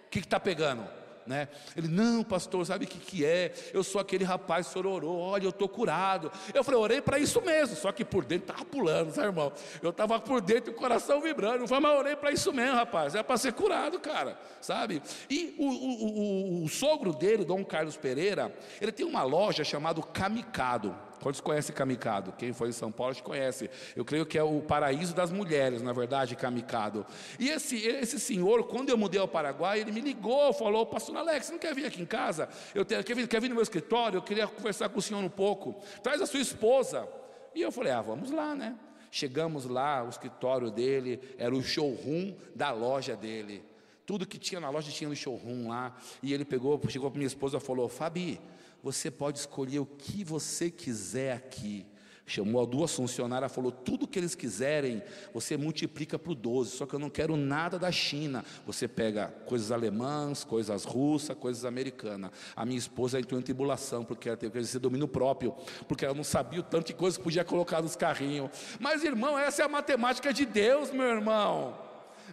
[0.08, 0.88] O que está pegando?
[1.26, 1.48] Né?
[1.76, 3.52] Ele, não, pastor, sabe o que, que é?
[3.74, 6.32] Eu sou aquele rapaz sororô, olha, eu estou curado.
[6.54, 9.52] Eu falei, orei para isso mesmo, só que por dentro estava pulando, sabe, irmão?
[9.82, 11.64] Eu estava por dentro, o coração vibrando.
[11.64, 15.02] Eu falei, mas orei para isso mesmo, rapaz, é para ser curado, cara, sabe?
[15.28, 20.02] E o, o, o, o, sogro dele, Dom Carlos Pereira, ele tem uma loja chamada
[20.04, 20.96] Kamikado.
[21.22, 22.32] Quantos conhecem Kamikado?
[22.34, 23.70] Quem foi em São Paulo conhece.
[23.96, 27.06] Eu creio que é o paraíso das mulheres, na verdade, Kamikado.
[27.40, 31.48] E esse, esse senhor, quando eu mudei ao Paraguai, ele me ligou, falou: Pastor Alex,
[31.48, 32.50] você não quer vir aqui em casa?
[32.74, 34.18] Eu tenho, quer, vir, quer vir no meu escritório?
[34.18, 35.76] Eu queria conversar com o senhor um pouco.
[36.04, 37.08] Traz a sua esposa.
[37.54, 38.76] E eu falei: Ah, vamos lá, né?
[39.10, 43.64] Chegamos lá, o escritório dele era o showroom da loja dele.
[44.06, 45.96] Tudo que tinha na loja tinha no showroom lá.
[46.22, 48.40] E ele pegou, chegou para minha esposa e falou: Fabi,
[48.86, 51.88] você pode escolher o que você quiser aqui.
[52.24, 55.02] Chamou duas funcionárias, falou: tudo que eles quiserem,
[55.34, 56.78] você multiplica por 12.
[56.78, 58.46] Só que eu não quero nada da China.
[58.64, 62.30] Você pega coisas alemãs, coisas russas, coisas americanas.
[62.56, 65.56] A minha esposa entrou em tribulação, porque ela teve que exercer domínio próprio,
[65.88, 68.52] porque ela não sabia o tanto de coisa que podia colocar nos carrinhos.
[68.80, 71.76] Mas, irmão, essa é a matemática de Deus, meu irmão.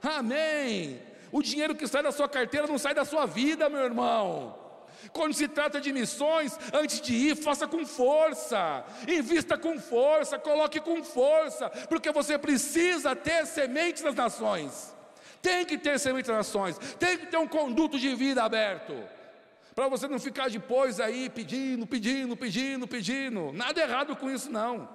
[0.02, 1.00] Amém.
[1.30, 4.61] O dinheiro que sai da sua carteira não sai da sua vida, meu irmão.
[5.12, 10.80] Quando se trata de missões, antes de ir, faça com força, invista com força, coloque
[10.80, 14.94] com força, porque você precisa ter sementes nas nações.
[15.40, 18.94] Tem que ter sementes nas nações, tem que ter um conduto de vida aberto.
[19.74, 23.52] Para você não ficar depois aí pedindo, pedindo, pedindo, pedindo.
[23.52, 24.88] Nada errado com isso, não.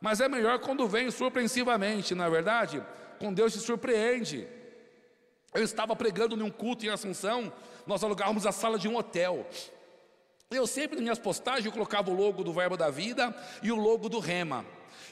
[0.00, 2.82] Mas é melhor quando vem surpreensivamente, na é verdade?
[3.18, 4.46] Com Deus te surpreende.
[5.52, 7.52] Eu estava pregando num culto em Assunção,
[7.86, 9.46] nós alugávamos a sala de um hotel.
[10.50, 13.76] Eu sempre nas minhas postagens eu colocava o logo do Verbo da Vida e o
[13.76, 14.64] logo do Rema.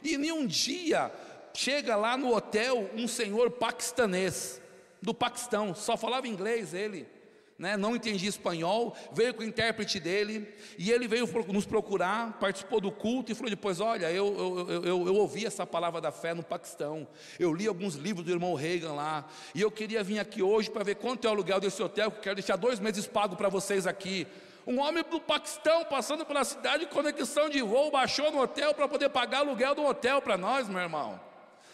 [0.03, 1.13] E em um dia
[1.53, 4.61] chega lá no hotel um senhor paquistanês,
[5.01, 7.18] do Paquistão, só falava inglês ele
[7.59, 12.81] né, não entendia espanhol, veio com o intérprete dele, e ele veio nos procurar, participou
[12.81, 16.33] do culto e falou depois: Olha, eu, eu, eu, eu, ouvi essa palavra da fé
[16.33, 20.41] no Paquistão, eu li alguns livros do irmão Reagan lá, e eu queria vir aqui
[20.41, 23.35] hoje para ver quanto é o aluguel desse hotel, que quero deixar dois meses pago
[23.35, 24.25] para vocês aqui.
[24.65, 29.09] Um homem do Paquistão passando pela cidade, conexão de voo, baixou no hotel para poder
[29.09, 31.19] pagar aluguel do hotel para nós, meu irmão.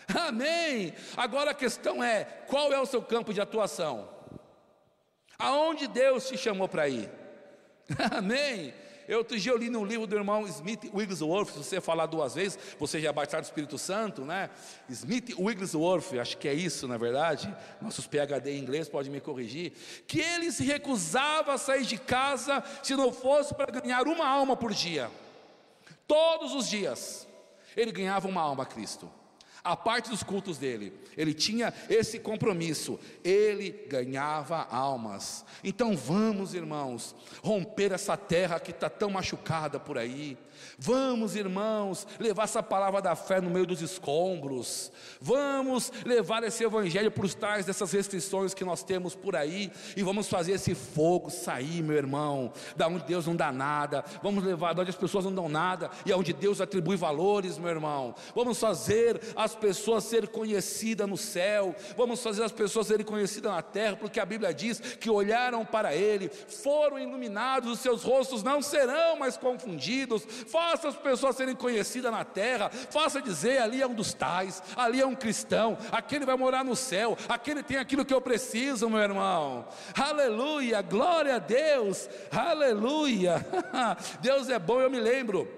[0.09, 0.95] Amém.
[1.17, 4.14] Agora a questão é: qual é o seu campo de atuação?
[5.39, 7.11] Aonde Deus te chamou para ir?
[8.17, 8.73] Amém.
[9.07, 12.35] Eu outro dia eu li no livro do irmão Smith Wigglesworth, se você falar duas
[12.35, 14.49] vezes, você já batizado do Espírito Santo, né?
[14.89, 17.55] Smith Wigglesworth, acho que é isso, na verdade.
[17.83, 19.73] Nossos PhD em inglês podem me corrigir.
[20.07, 24.57] Que ele se recusava a sair de casa se não fosse para ganhar uma alma
[24.57, 25.11] por dia.
[26.07, 27.29] Todos os dias
[27.77, 29.11] ele ganhava uma alma a Cristo
[29.65, 35.43] a parte dos cultos dele, ele tinha esse compromisso, ele ganhava almas.
[35.65, 40.37] Então vamos, irmãos, romper essa terra que está tão machucada por aí.
[40.79, 44.91] Vamos, irmãos, levar essa palavra da fé no meio dos escombros.
[45.21, 49.71] Vamos levar esse evangelho por trás dessas restrições que nós temos por aí.
[49.97, 54.05] E vamos fazer esse fogo sair, meu irmão, da onde Deus não dá nada.
[54.23, 57.71] Vamos levar da onde as pessoas não dão nada e aonde Deus atribui valores, meu
[57.71, 58.15] irmão.
[58.35, 61.75] Vamos fazer as pessoas serem conhecidas no céu.
[61.97, 65.95] Vamos fazer as pessoas serem conhecidas na terra, porque a Bíblia diz que olharam para
[65.95, 72.13] Ele, foram iluminados, os seus rostos não serão mais confundidos faça as pessoas serem conhecidas
[72.13, 76.37] na terra, faça dizer: ali é um dos tais, ali é um cristão, aquele vai
[76.37, 79.67] morar no céu, aquele tem aquilo que eu preciso, meu irmão.
[80.01, 83.45] Aleluia, glória a Deus, aleluia.
[84.23, 85.49] Deus é bom, eu me lembro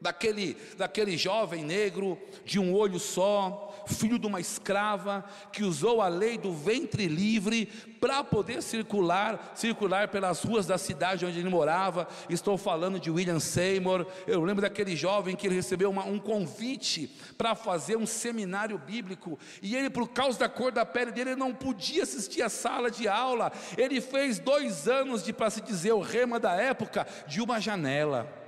[0.00, 6.08] daquele, daquele jovem negro de um olho só, filho de uma escrava que usou a
[6.08, 7.66] lei do ventre livre
[8.00, 12.08] para poder circular, circular pelas ruas da cidade onde ele morava.
[12.28, 14.06] Estou falando de William Seymour.
[14.26, 19.38] Eu lembro daquele jovem que ele recebeu uma, um convite para fazer um seminário bíblico
[19.60, 23.06] e ele, por causa da cor da pele dele, não podia assistir à sala de
[23.06, 23.52] aula.
[23.76, 28.39] Ele fez dois anos de, para se dizer, o rema da época, de uma janela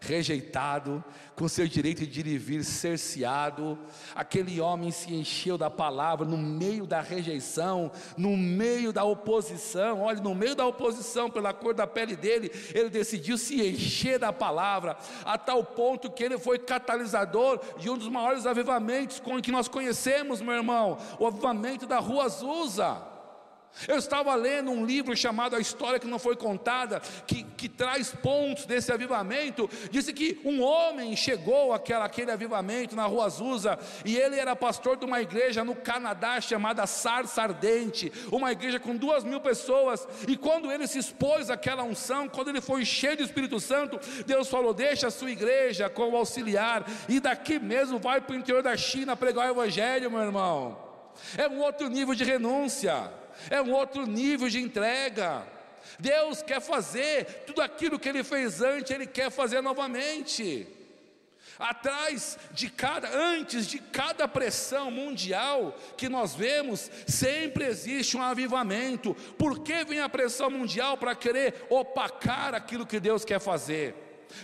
[0.00, 1.04] rejeitado,
[1.36, 3.78] com seu direito de ir e vir cerceado.
[4.14, 10.02] Aquele homem se encheu da palavra no meio da rejeição, no meio da oposição.
[10.02, 14.32] Olha, no meio da oposição, pela cor da pele dele, ele decidiu se encher da
[14.32, 19.68] palavra, a tal ponto que ele foi catalisador de um dos maiores avivamentos que nós
[19.68, 23.09] conhecemos, meu irmão, o avivamento da Rua Azusa.
[23.88, 28.10] Eu estava lendo um livro chamado A História que Não Foi Contada, que, que traz
[28.10, 29.70] pontos desse avivamento.
[29.90, 34.96] Disse que um homem chegou àquela, àquele avivamento na Rua Azusa, e ele era pastor
[34.96, 40.06] de uma igreja no Canadá chamada Sarsa Ardente, uma igreja com duas mil pessoas.
[40.28, 44.48] E quando ele se expôs àquela unção, quando ele foi cheio do Espírito Santo, Deus
[44.48, 48.76] falou: Deixa a sua igreja como auxiliar, e daqui mesmo vai para o interior da
[48.76, 50.90] China pregar o Evangelho, meu irmão.
[51.36, 53.10] É um outro nível de renúncia
[53.48, 55.46] é um outro nível de entrega.
[55.98, 60.66] Deus quer fazer tudo aquilo que Ele fez antes, Ele quer fazer novamente.
[61.58, 69.14] Atrás de cada, antes de cada pressão mundial que nós vemos, sempre existe um avivamento.
[69.36, 73.94] Por que vem a pressão mundial para querer opacar aquilo que Deus quer fazer?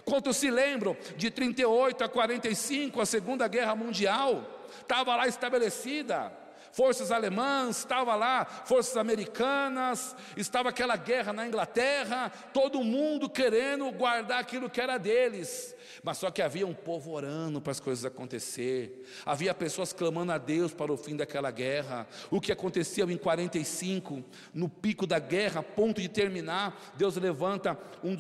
[0.05, 4.67] Quantos se lembram de 38 a 45, a Segunda Guerra Mundial?
[4.83, 6.46] Estava lá estabelecida
[6.77, 14.41] forças alemãs, estava lá, forças americanas, estava aquela guerra na Inglaterra, todo mundo querendo guardar
[14.41, 15.75] aquilo que era deles.
[16.03, 19.07] Mas só que havia um povo orando para as coisas acontecer.
[19.25, 22.07] Havia pessoas clamando a Deus para o fim daquela guerra.
[22.31, 24.23] O que aconteceu em 45,
[24.53, 28.19] no pico da guerra, a ponto de terminar, Deus levanta um,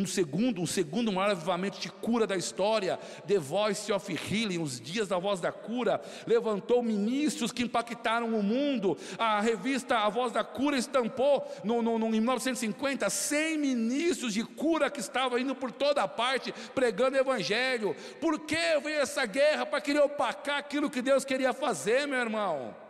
[0.00, 2.98] um, segundo, um segundo maior avivamento de cura da história,
[3.28, 7.91] The Voice of Healing, os dias da voz da cura, levantou ministros que impactaram
[8.36, 8.96] o mundo.
[9.18, 14.44] A revista A Voz da Cura estampou no, no, no, em 1950 100 ministros de
[14.44, 17.94] cura que estavam indo por toda parte pregando Evangelho.
[18.20, 19.66] Por que veio essa guerra?
[19.66, 22.81] Para querer opacar aquilo que Deus queria fazer, meu irmão.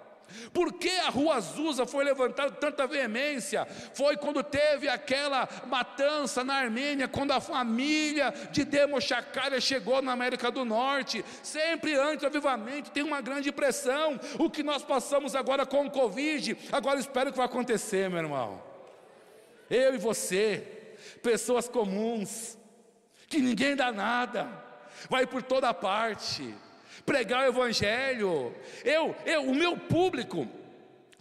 [0.53, 3.67] Por que a rua Azusa foi levantada com tanta veemência?
[3.95, 10.51] Foi quando teve aquela matança na Armênia, quando a família de Demochacaria chegou na América
[10.51, 11.25] do Norte.
[11.43, 14.19] Sempre antes do avivamento tem uma grande pressão.
[14.39, 18.63] O que nós passamos agora com o Covid, agora espero que vai acontecer, meu irmão.
[19.71, 22.59] Eu e você, pessoas comuns,
[23.29, 24.47] que ninguém dá nada,
[25.09, 26.55] vai por toda parte,
[27.05, 28.55] pregar o Evangelho.
[28.85, 30.49] Eu, eu, o meu público,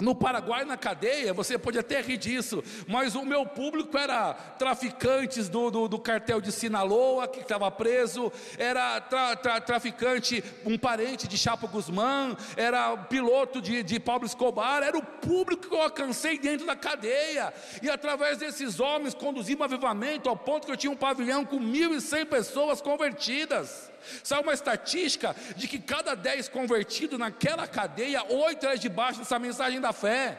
[0.01, 5.47] no Paraguai, na cadeia, você pode até rir disso, mas o meu público era traficantes
[5.47, 11.27] do, do, do cartel de Sinaloa, que estava preso, era tra, tra, traficante, um parente
[11.27, 16.37] de Chapo Guzmán, era piloto de, de Pablo Escobar, era o público que eu alcancei
[16.37, 20.91] dentro da cadeia, e através desses homens conduzi um avivamento ao ponto que eu tinha
[20.91, 23.90] um pavilhão com 1.100 pessoas convertidas.
[24.23, 29.79] Sabe uma estatística de que cada dez convertidos naquela cadeia, oito é debaixo dessa mensagem
[29.79, 30.37] da fé.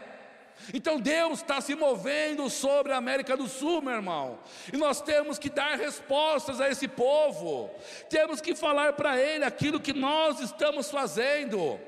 [0.72, 4.38] Então Deus está se movendo sobre a América do Sul, meu irmão,
[4.72, 7.70] e nós temos que dar respostas a esse povo,
[8.08, 11.80] temos que falar para ele aquilo que nós estamos fazendo.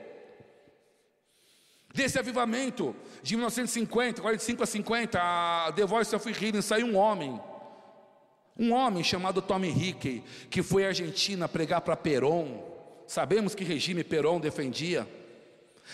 [1.92, 7.40] Desse avivamento de 1950, 45 a 50, a The Voice of Healing, saiu um homem
[8.58, 12.62] um homem chamado Tommy Hickey, que foi à Argentina pregar para Perón.
[13.06, 15.06] Sabemos que regime Perón defendia.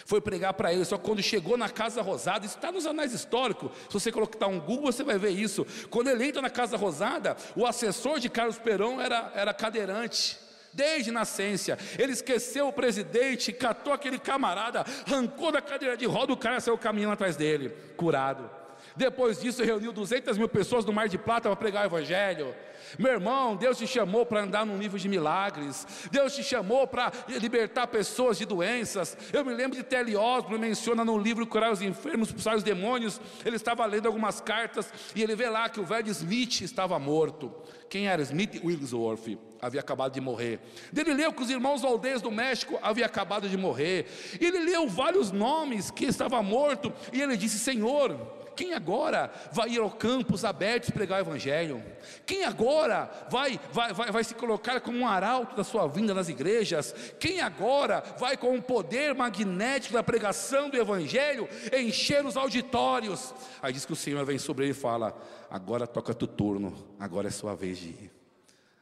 [0.05, 3.13] Foi pregar para ele, só que quando chegou na Casa Rosada, isso está nos anais
[3.13, 3.73] históricos.
[3.89, 5.67] Se você colocar um Google, você vai ver isso.
[5.89, 10.39] Quando ele entra na Casa Rosada, o assessor de Carlos Perón era, era cadeirante
[10.73, 11.77] desde nascença.
[11.99, 16.79] Ele esqueceu o presidente, catou aquele camarada, arrancou da cadeira de roda, o cara saiu
[16.79, 18.60] caminhando atrás dele, curado.
[18.97, 22.55] Depois disso, reuniu 200 mil pessoas no Mar de Plata para pregar o Evangelho.
[22.99, 25.87] Meu irmão, Deus te chamou para andar num nível de milagres.
[26.11, 29.17] Deus te chamou para libertar pessoas de doenças.
[29.33, 33.21] Eu me lembro de Osborne, menciona no livro Curar os Enfermos, Expulsar os Demônios.
[33.45, 37.53] Ele estava lendo algumas cartas e ele vê lá que o velho Smith estava morto.
[37.89, 39.39] Quem era Smith Wigglesworth?
[39.61, 40.59] Havia acabado de morrer.
[40.97, 44.07] Ele leu que os irmãos Valdez do México havia acabado de morrer.
[44.41, 49.81] Ele leu vários nomes que estava morto e ele disse: Senhor, quem agora vai ir
[49.81, 51.83] ao campos abertos pregar o Evangelho?
[52.27, 56.29] Quem agora vai, vai, vai, vai se colocar como um arauto da sua vinda nas
[56.29, 56.95] igrejas?
[57.19, 63.35] Quem agora vai com o poder magnético da pregação do Evangelho encher os auditórios?
[63.63, 65.17] Aí diz que o Senhor vem sobre ele e fala:
[65.51, 68.11] Agora toca tu turno, agora é sua vez de ir.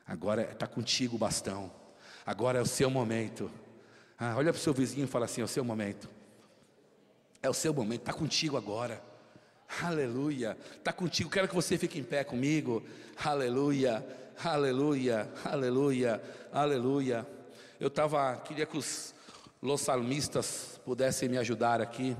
[0.07, 1.71] Agora está contigo o bastão,
[2.25, 3.51] agora é o seu momento.
[4.19, 6.09] Ah, olha para o seu vizinho e fala assim: é o seu momento.
[7.43, 9.03] É o seu momento, está contigo agora.
[9.83, 10.57] Aleluia.
[10.77, 11.31] Está contigo.
[11.31, 12.83] Quero que você fique em pé comigo.
[13.23, 14.05] Aleluia.
[14.43, 15.31] Aleluia.
[15.45, 16.23] Aleluia.
[16.53, 17.27] Aleluia.
[17.79, 19.14] Eu estava, queria que os,
[19.62, 22.16] los salmistas pudessem me ajudar aqui.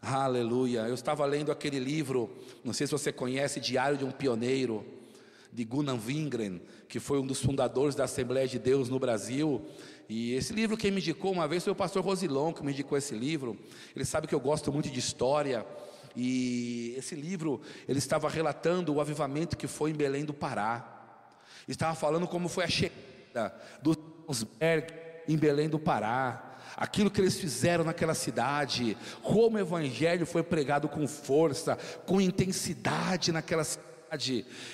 [0.00, 0.80] Aleluia.
[0.80, 2.30] Eu estava lendo aquele livro,
[2.64, 4.84] não sei se você conhece, Diário de um Pioneiro,
[5.52, 9.64] de Gunnar Wingren, que foi um dos fundadores da Assembleia de Deus no Brasil.
[10.08, 12.98] E esse livro quem me indicou uma vez foi o pastor Rosilon que me indicou
[12.98, 13.56] esse livro.
[13.94, 15.64] Ele sabe que eu gosto muito de história.
[16.14, 20.90] E esse livro, ele estava relatando o avivamento que foi em Belém do Pará.
[21.66, 24.92] Estava falando como foi a chegada dos Berg
[25.26, 26.56] em Belém do Pará.
[26.76, 33.32] Aquilo que eles fizeram naquela cidade, como o evangelho foi pregado com força, com intensidade
[33.32, 33.93] naquela cidade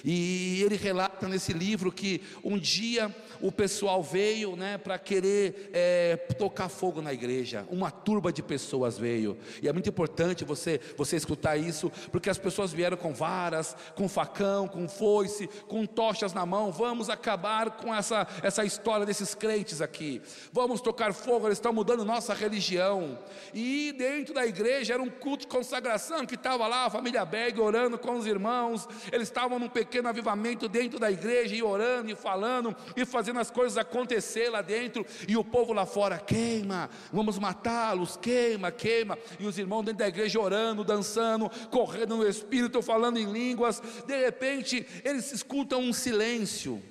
[0.05, 6.17] E ele relata nesse livro que um dia o pessoal veio né, para querer é,
[6.39, 7.67] tocar fogo na igreja.
[7.71, 9.37] Uma turba de pessoas veio.
[9.63, 14.09] E é muito importante você, você escutar isso, porque as pessoas vieram com varas, com
[14.09, 16.71] facão, com foice, com tochas na mão.
[16.71, 20.21] Vamos acabar com essa, essa história desses crentes aqui.
[20.53, 23.19] Vamos tocar fogo, eles estão mudando nossa religião.
[23.55, 27.61] E dentro da igreja era um culto de consagração que estava lá a família Berg
[27.61, 28.89] orando com os irmãos.
[29.13, 33.51] Eles estavam num pequeno avivamento dentro da igreja e orando e falando e fazendo as
[33.51, 39.47] coisas acontecer lá dentro e o povo lá fora queima, vamos matá-los, queima, queima e
[39.47, 43.81] os irmãos dentro da igreja orando, dançando, correndo no espírito, falando em línguas.
[44.07, 46.83] De repente, eles escutam um silêncio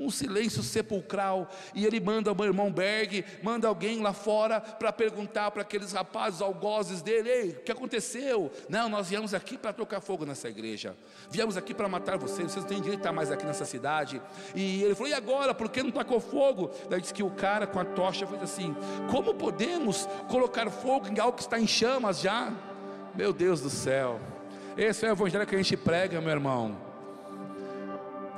[0.00, 4.90] um silêncio sepulcral, e ele manda o meu irmão Berg, manda alguém lá fora para
[4.90, 8.50] perguntar para aqueles rapazes algozes dele: Ei, o que aconteceu?
[8.68, 10.96] Não, nós viemos aqui para tocar fogo nessa igreja,
[11.30, 14.20] viemos aqui para matar vocês, vocês não têm direito de estar mais aqui nessa cidade.
[14.54, 16.70] E ele falou: E agora, por que não tacou fogo?
[16.88, 18.74] Daí disse que o cara com a tocha fez assim:
[19.10, 22.52] Como podemos colocar fogo em algo que está em chamas já?
[23.14, 24.20] Meu Deus do céu,
[24.76, 26.76] esse é o evangelho que a gente prega, meu irmão.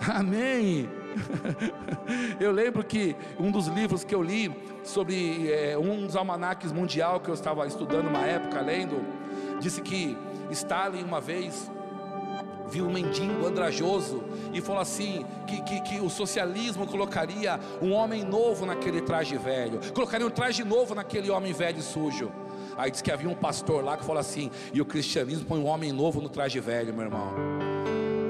[0.09, 1.02] Amém.
[2.41, 7.21] eu lembro que um dos livros que eu li sobre é, um dos almanaques mundial
[7.21, 8.97] que eu estava estudando uma época, lendo,
[9.61, 10.17] disse que
[10.51, 11.71] Stalin uma vez
[12.69, 18.25] viu um mendigo andrajoso e falou assim: que, que, que, o socialismo colocaria um homem
[18.25, 22.31] novo naquele traje velho, colocaria um traje novo naquele homem velho e sujo.
[22.77, 25.67] Aí diz que havia um pastor lá que falou assim: e o cristianismo põe um
[25.67, 27.33] homem novo no traje velho, meu irmão.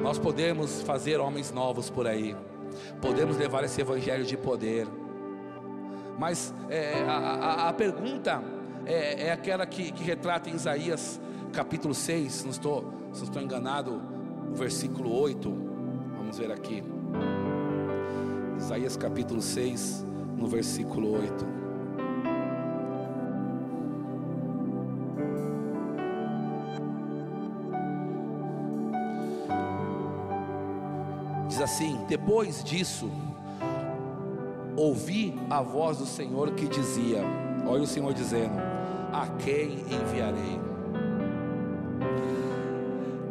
[0.03, 2.35] Nós podemos fazer homens novos por aí
[3.01, 4.87] podemos levar esse evangelho de poder.
[6.19, 8.43] Mas é, a, a, a, pergunta
[8.85, 11.21] é, é aquela que, que, retrata em Isaías
[11.53, 14.01] capítulo 6, se não estou, se não estou enganado,
[14.51, 15.51] o versículo 8.
[16.17, 16.83] Vamos ver aqui.
[18.59, 20.05] Isaías capítulo 6,
[20.37, 21.62] no versículo 8.
[31.63, 33.11] Assim: Depois disso,
[34.77, 37.23] ouvi a voz do Senhor que dizia:
[37.67, 38.59] Olha o Senhor dizendo:
[39.13, 40.61] A quem enviarei?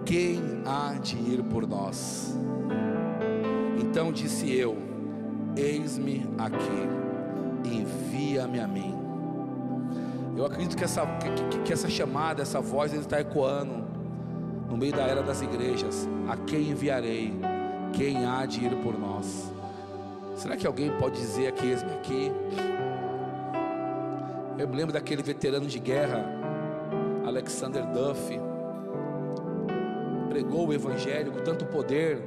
[0.05, 2.35] Quem há de ir por nós?
[3.79, 4.77] Então disse eu:
[5.55, 6.87] Eis-me aqui,
[7.65, 8.95] envia-me a mim.
[10.35, 13.85] Eu acredito que essa, que, que essa chamada, essa voz, ele está ecoando
[14.69, 16.07] no meio da era das igrejas.
[16.27, 17.50] A quem enviarei?
[17.93, 19.51] Quem há de ir por nós?
[20.35, 22.31] Será que alguém pode dizer aqui, aqui?
[24.57, 26.25] Eu me lembro daquele veterano de guerra,
[27.25, 28.39] Alexander Duff,
[30.29, 32.21] pregou o evangelho com tanto poder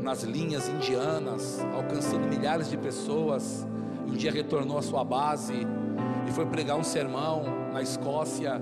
[0.00, 3.66] nas linhas indianas, alcançando milhares de pessoas.
[4.06, 5.66] E um dia retornou à sua base
[6.26, 8.60] e foi pregar um sermão na Escócia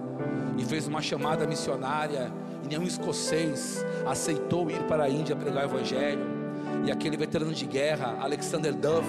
[0.57, 2.33] e fez uma chamada missionária.
[2.63, 6.44] E nenhum escocês aceitou ir para a Índia pregar o evangelho.
[6.87, 9.09] E aquele veterano de guerra, Alexander Duff,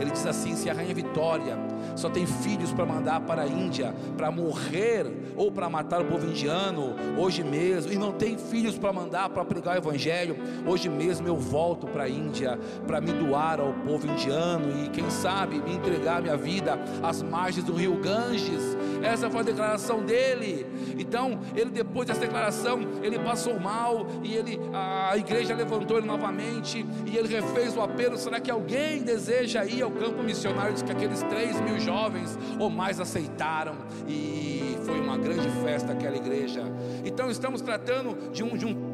[0.00, 1.56] ele diz assim: se a rainha Vitória
[1.94, 6.26] só tem filhos para mandar para a Índia, para morrer ou para matar o povo
[6.26, 10.36] indiano, hoje mesmo, e não tem filhos para mandar para pregar o evangelho,
[10.66, 15.08] hoje mesmo eu volto para a Índia para me doar ao povo indiano e quem
[15.10, 18.76] sabe me entregar minha vida às margens do rio Ganges.
[19.02, 20.66] Essa foi a declaração dele.
[20.98, 26.84] Então, ele depois dessa declaração, ele passou mal e ele a igreja levantou ele novamente
[27.06, 28.16] e ele refez o apelo.
[28.16, 30.72] Será que alguém deseja ir ao campo missionário?
[30.72, 33.74] Diz que aqueles três mil jovens ou mais aceitaram
[34.08, 36.62] e foi uma grande festa aquela igreja.
[37.04, 38.90] Então, estamos tratando de um, de um.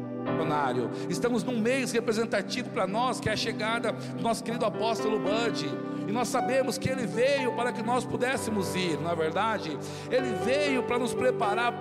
[1.09, 5.69] Estamos num mês representativo para nós, que é a chegada do nosso querido apóstolo Bud.
[6.07, 9.77] E nós sabemos que ele veio para que nós pudéssemos ir, na é verdade.
[10.09, 11.73] Ele veio para nos preparar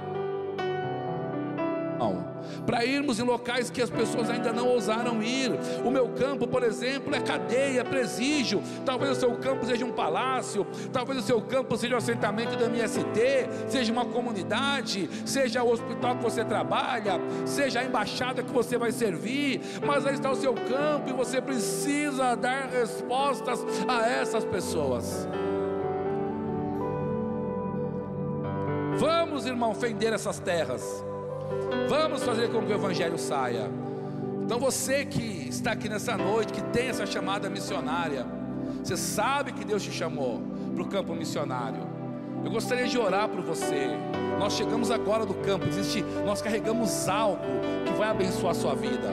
[2.67, 5.53] para irmos em locais que as pessoas ainda não ousaram ir.
[5.85, 8.63] O meu campo, por exemplo, é cadeia, presídio.
[8.85, 12.67] Talvez o seu campo seja um palácio, talvez o seu campo seja o assentamento da
[12.67, 18.77] MST, seja uma comunidade, seja o hospital que você trabalha, seja a embaixada que você
[18.77, 24.45] vai servir, mas aí está o seu campo e você precisa dar respostas a essas
[24.45, 25.29] pessoas.
[28.99, 31.05] Vamos, irmão, fender essas terras.
[31.89, 33.71] Vamos fazer com que o Evangelho saia.
[34.43, 38.27] Então você que está aqui nessa noite, que tem essa chamada missionária,
[38.83, 40.41] você sabe que Deus te chamou
[40.75, 41.81] para o campo missionário.
[42.45, 43.89] Eu gostaria de orar por você.
[44.39, 47.43] Nós chegamos agora do campo, existe, nós carregamos algo
[47.85, 49.11] que vai abençoar a sua vida.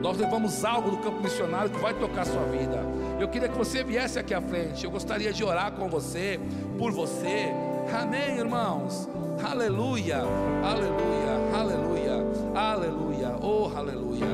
[0.00, 2.82] Nós levamos algo do campo missionário que vai tocar a sua vida.
[3.18, 4.84] Eu queria que você viesse aqui à frente.
[4.84, 6.38] Eu gostaria de orar com você,
[6.78, 7.52] por você.
[7.92, 9.08] Amém, irmãos.
[9.42, 10.18] Aleluia,
[10.62, 12.24] aleluia, aleluia,
[12.54, 14.26] aleluia, oh aleluia.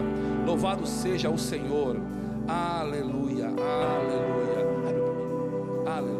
[0.47, 1.97] Louvado seja o Senhor.
[2.47, 4.61] Aleluia, aleluia.
[5.87, 6.20] Aleluia,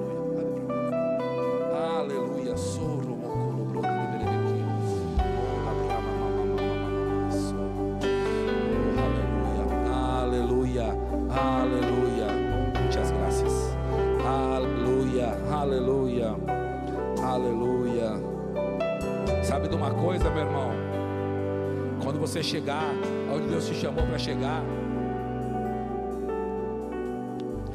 [22.31, 22.95] você chegar
[23.35, 24.63] onde Deus te chamou para chegar,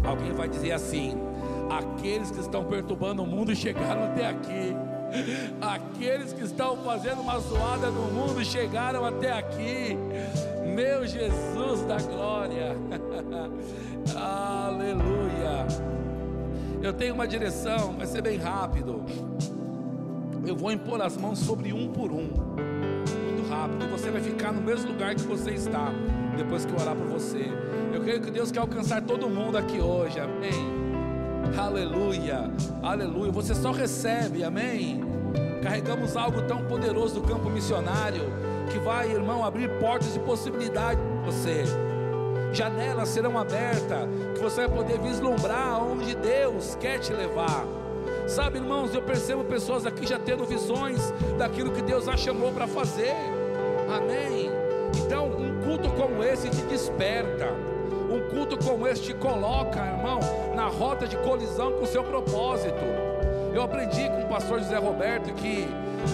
[0.02, 1.18] alguém vai dizer assim:
[1.70, 4.74] aqueles que estão perturbando o mundo chegaram até aqui.
[5.62, 9.98] Aqueles que estão fazendo uma zoada no mundo chegaram até aqui.
[10.74, 12.78] Meu Jesus da glória.
[14.16, 15.68] Aleluia.
[16.82, 19.04] Eu tenho uma direção, vai ser bem rápido.
[20.46, 22.75] Eu vou impor as mãos sobre um por um.
[23.66, 23.86] Rápido.
[23.86, 25.92] E você vai ficar no mesmo lugar que você está.
[26.38, 27.50] Depois que eu orar por você.
[27.92, 30.20] Eu creio que Deus quer alcançar todo mundo aqui hoje.
[30.20, 30.86] Amém.
[31.58, 32.52] Aleluia,
[32.84, 33.32] aleluia.
[33.32, 35.02] Você só recebe, amém.
[35.64, 38.24] Carregamos algo tão poderoso do campo missionário
[38.72, 41.64] que vai, irmão, abrir portas de possibilidade para você.
[42.52, 47.66] Janelas serão abertas, que você vai poder vislumbrar onde Deus quer te levar.
[48.28, 52.68] Sabe, irmãos, eu percebo pessoas aqui já tendo visões daquilo que Deus a chamou para
[52.68, 53.35] fazer.
[56.96, 57.52] Desperta.
[58.10, 60.20] Um culto como esse te coloca, irmão,
[60.56, 62.86] na rota de colisão com o seu propósito.
[63.54, 65.68] Eu aprendi com o pastor José Roberto que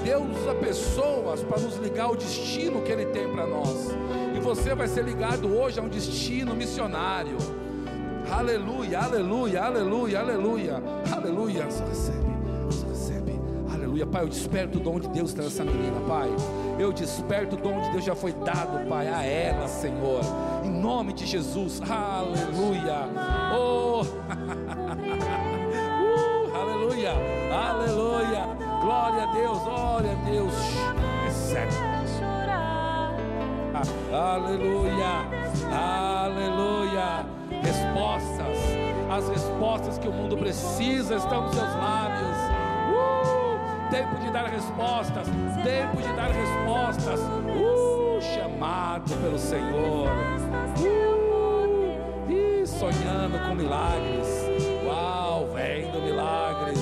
[0.03, 3.89] Deus usa pessoas para nos ligar ao destino que Ele tem para nós.
[4.35, 7.37] E você vai ser ligado hoje a um destino missionário.
[8.31, 11.65] Aleluia, aleluia, aleluia, aleluia, aleluia.
[11.65, 12.30] Recebe.
[14.01, 14.23] Aleluia, Pai.
[14.23, 16.29] Eu desperto o dom de Deus nessa menina, Pai.
[16.79, 20.21] Eu desperto o dom de Deus já foi dado, Pai, a ela, Senhor.
[20.63, 21.79] Em nome de Jesus.
[21.81, 23.07] Aleluia.
[23.55, 24.01] Oh.
[26.01, 27.11] uh, aleluia.
[27.51, 28.47] Aleluia.
[28.81, 29.59] Glória a Deus.
[29.59, 30.53] Glória a Deus.
[31.25, 31.71] Recebe.
[34.11, 35.25] Aleluia.
[35.71, 37.25] Aleluia.
[37.61, 38.57] Respostas.
[39.11, 42.10] As respostas que o mundo precisa estão nos seus lábios.
[43.91, 45.27] Tempo de dar respostas.
[45.63, 47.19] Tempo de dar respostas.
[47.19, 50.07] Uh, chamado pelo Senhor.
[50.79, 54.27] Uh, e sonhando com milagres.
[54.85, 56.79] Uau, vendo milagres.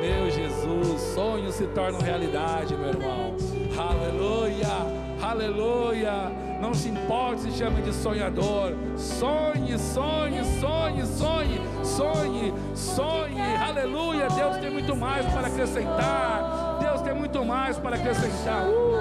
[0.00, 3.34] Meu Jesus, sonhos se tornam realidade, meu irmão.
[3.76, 6.30] Aleluia aleluia.
[6.60, 8.74] Não se importe se chame de sonhador.
[8.96, 11.59] Sonhe, sonhe, sonhe, sonhe,
[11.90, 14.28] sonhe, sonhe, aleluia.
[14.30, 16.78] Deus tem muito mais para acrescentar.
[16.80, 18.64] Deus tem muito mais para acrescentar.
[18.66, 19.00] Uh.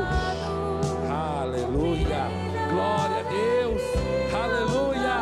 [1.42, 2.28] Aleluia,
[2.72, 3.82] glória a Deus,
[4.34, 5.20] aleluia.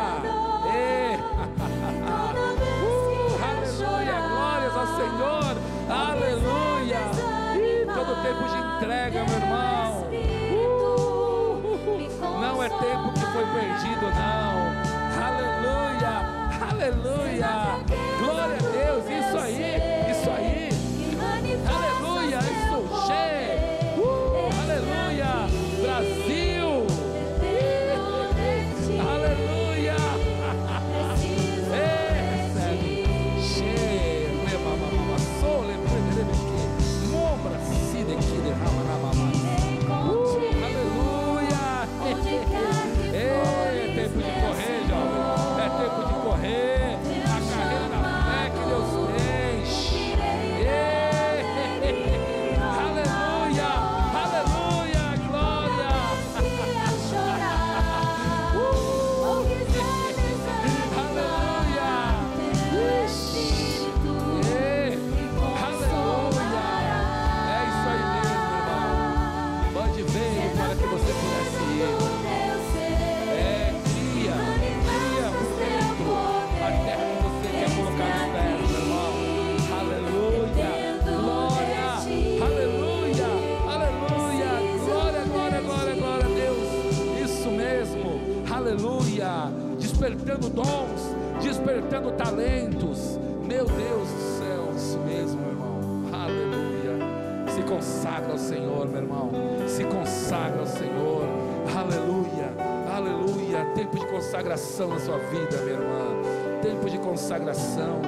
[0.73, 1.17] É.
[2.87, 5.55] Uh, aleluia, glórias ao Senhor,
[5.89, 7.01] aleluia.
[7.55, 9.57] E todo tempo de entrega, meu irmão
[12.41, 14.66] não é tempo que foi perdido, não.
[16.87, 17.83] Aleluia.
[18.17, 19.96] Glória a Deus, isso aí.
[104.77, 106.61] Consagração na sua vida, minha irmã.
[106.61, 108.06] Tempo de consagração.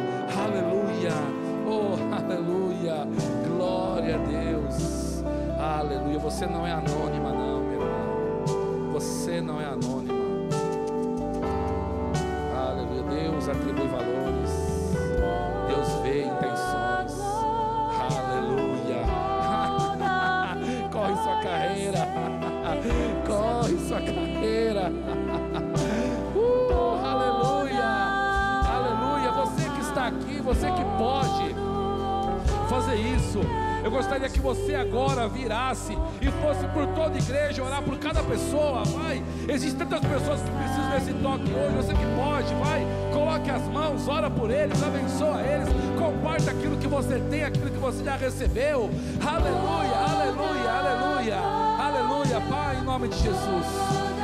[35.50, 39.24] Virasse e fosse por toda a igreja, orar por cada pessoa, vai.
[39.48, 41.76] Existem tantas pessoas que precisam desse toque hoje.
[41.76, 42.86] Você que pode, vai.
[43.12, 47.80] Coloque as mãos, ora por eles, abençoa eles, comparta aquilo que você tem, aquilo que
[47.80, 48.92] você já recebeu.
[49.26, 51.38] Aleluia, aleluia, aleluia,
[51.80, 53.66] aleluia, Pai, em nome de Jesus.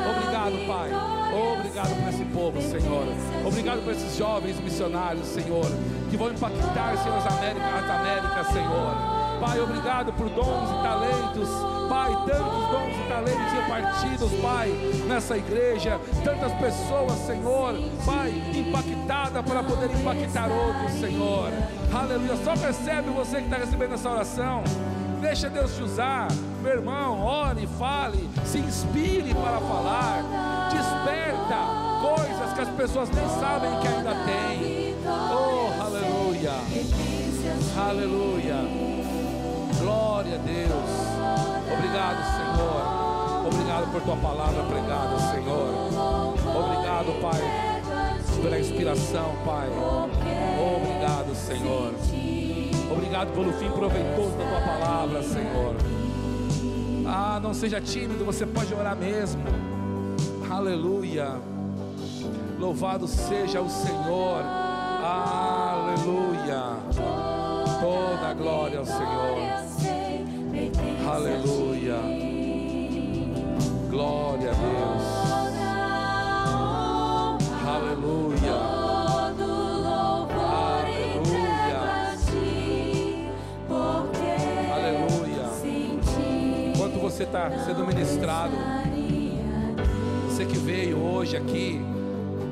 [0.07, 0.91] Obrigado, Pai.
[1.57, 3.07] Obrigado por esse povo, Senhor.
[3.45, 5.65] Obrigado por esses jovens missionários, Senhor,
[6.11, 9.24] que vão impactar, Senhor, as Américas, as Américas, Senhor.
[9.39, 11.49] Pai, obrigado por dons e talentos.
[11.89, 14.69] Pai, tantos dons e talentos repartidos, Pai,
[15.07, 15.99] nessa igreja.
[16.23, 17.73] Tantas pessoas, Senhor,
[18.05, 21.51] Pai, impactada para poder impactar outros, Senhor.
[21.93, 22.37] Aleluia.
[22.43, 24.63] Só percebe você que está recebendo essa oração.
[25.21, 26.27] Deixa Deus te usar,
[26.61, 27.19] meu irmão.
[27.25, 30.69] Ore, fale, se inspire para falar.
[30.71, 34.95] Desperta coisas que as pessoas nem sabem que ainda têm.
[35.07, 36.51] Oh, aleluia.
[37.77, 38.84] Aleluia.
[39.85, 40.89] Glória a Deus.
[41.71, 42.81] Obrigado, Senhor.
[43.45, 45.69] Obrigado por tua palavra pregada, Senhor.
[46.57, 47.39] Obrigado, Pai,
[48.41, 49.69] pela inspiração, Pai.
[50.75, 51.93] Obrigado, Senhor.
[52.91, 55.75] Obrigado pelo fim proveitoso da tua palavra, Senhor.
[57.05, 59.43] Ah, não seja tímido, você pode orar mesmo.
[60.49, 61.39] Aleluia.
[62.57, 64.41] Louvado seja o Senhor.
[65.03, 66.55] Aleluia.
[67.85, 69.37] Toda a glória ao Senhor.
[71.07, 71.97] Aleluia.
[73.91, 75.03] Glória a Deus.
[77.67, 78.55] Aleluia.
[80.89, 81.77] Aleluia.
[84.73, 85.45] Aleluia.
[86.73, 88.55] Enquanto você está sendo ministrado,
[90.27, 91.79] você que veio hoje aqui,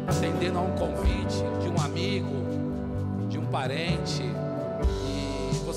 [0.06, 2.30] atendendo a um convite de um amigo,
[3.30, 4.22] de um parente,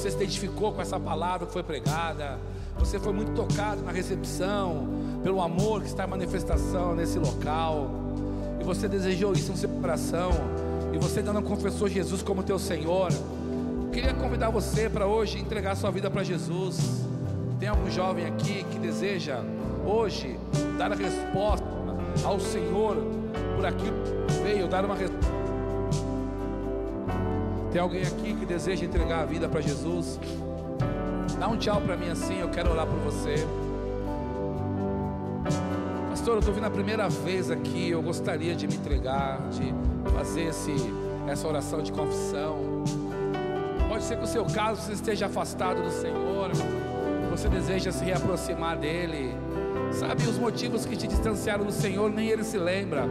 [0.07, 2.39] você se identificou com essa palavra que foi pregada,
[2.79, 4.89] você foi muito tocado na recepção,
[5.23, 7.91] pelo amor que está em manifestação nesse local,
[8.61, 10.31] e você desejou isso no seu coração,
[10.93, 13.11] e você ainda não confessou Jesus como teu Senhor.
[13.93, 16.79] Queria convidar você para hoje entregar sua vida para Jesus.
[17.59, 19.41] Tem algum jovem aqui que deseja
[19.85, 20.39] hoje
[20.79, 21.67] dar a resposta
[22.25, 22.97] ao Senhor
[23.57, 23.97] por aquilo
[24.29, 25.45] que veio, dar uma resposta
[27.77, 30.18] tem alguém aqui que deseja entregar a vida para Jesus?
[31.39, 33.35] Dá um tchau para mim assim, eu quero orar por você.
[36.09, 39.74] Pastor, eu estou vindo a primeira vez aqui, eu gostaria de me entregar, de
[40.11, 40.74] fazer esse,
[41.29, 42.83] essa oração de confissão.
[43.91, 46.53] Pode ser que o seu caso você esteja afastado do Senhor,
[47.31, 49.37] você deseja se reaproximar dEle.
[49.93, 53.05] Sabe os motivos que te distanciaram do Senhor, nem Ele se lembra.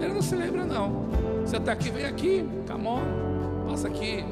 [0.00, 1.04] Ele não se lembra não.
[1.42, 3.29] Você está aqui, vem aqui, come on.
[3.70, 4.24] Passa aqui.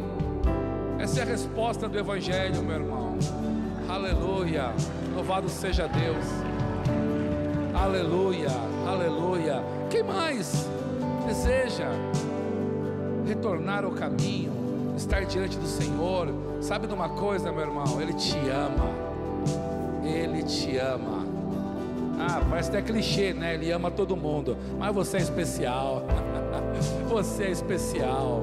[0.99, 3.17] Essa é a resposta do Evangelho, meu irmão.
[3.89, 4.73] Aleluia.
[5.15, 6.27] Louvado seja Deus.
[7.73, 8.51] Aleluia.
[8.85, 9.63] Aleluia.
[9.89, 10.69] Quem mais
[11.25, 11.87] deseja
[13.25, 14.53] retornar ao caminho,
[14.97, 16.35] estar diante do Senhor?
[16.61, 18.03] Sabe de uma coisa, meu irmão?
[18.03, 18.91] Ele te ama.
[20.05, 21.25] Ele te ama.
[22.19, 23.55] Ah, parece até clichê, né?
[23.55, 24.57] Ele ama todo mundo.
[24.77, 26.03] Mas você é especial.
[27.09, 28.43] você é especial.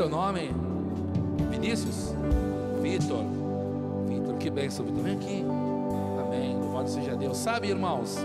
[0.00, 0.50] Seu nome?
[1.50, 2.14] Vinícius?
[2.80, 3.22] Vitor.
[4.08, 5.02] Vitor, que bênção, Vitor.
[5.02, 5.44] Vem aqui.
[6.24, 6.56] Amém.
[6.58, 7.36] Louvado seja Deus.
[7.36, 8.16] Sabe, irmãos,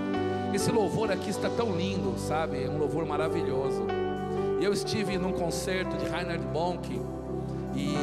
[0.53, 2.63] esse louvor aqui está tão lindo, sabe?
[2.63, 3.85] É um louvor maravilhoso.
[4.61, 7.01] Eu estive num concerto de Reinhard Bonk
[7.75, 7.93] e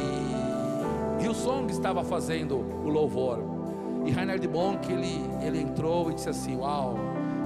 [1.33, 3.39] Song estava fazendo o louvor.
[4.05, 6.93] E Reinhard Bonk, ele, ele entrou e disse assim: Uau,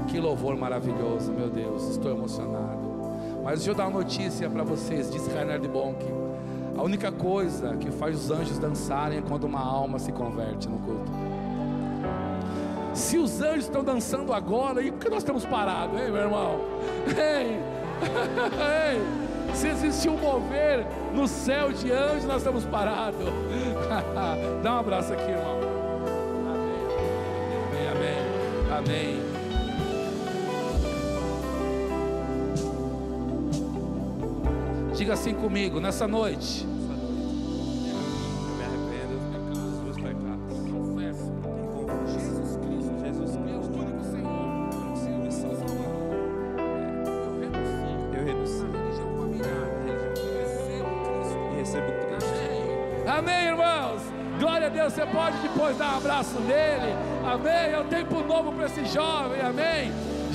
[0.09, 2.76] que louvor maravilhoso, meu Deus, estou emocionado.
[3.47, 6.05] Mas deixa eu dar uma notícia para vocês, disse Reinhard Bonk.
[6.77, 10.77] A única coisa que faz os anjos dançarem é quando uma alma se converte no
[10.79, 11.09] culto.
[12.93, 16.59] Se os anjos estão dançando agora, e por que nós estamos parados, hein, meu irmão?
[17.07, 17.57] Ei,
[18.99, 20.85] ei, Se existe um mover
[21.15, 23.23] no céu de anjos, nós estamos parados.
[24.61, 25.57] Dá um abraço aqui, irmão.
[27.71, 29.26] Amém, amém, amém.
[35.07, 36.67] Diga assim comigo nessa noite.
[54.97, 57.73] você pode depois dar um abraço nele, amém.
[57.73, 59.39] É um tempo novo para esse jovem.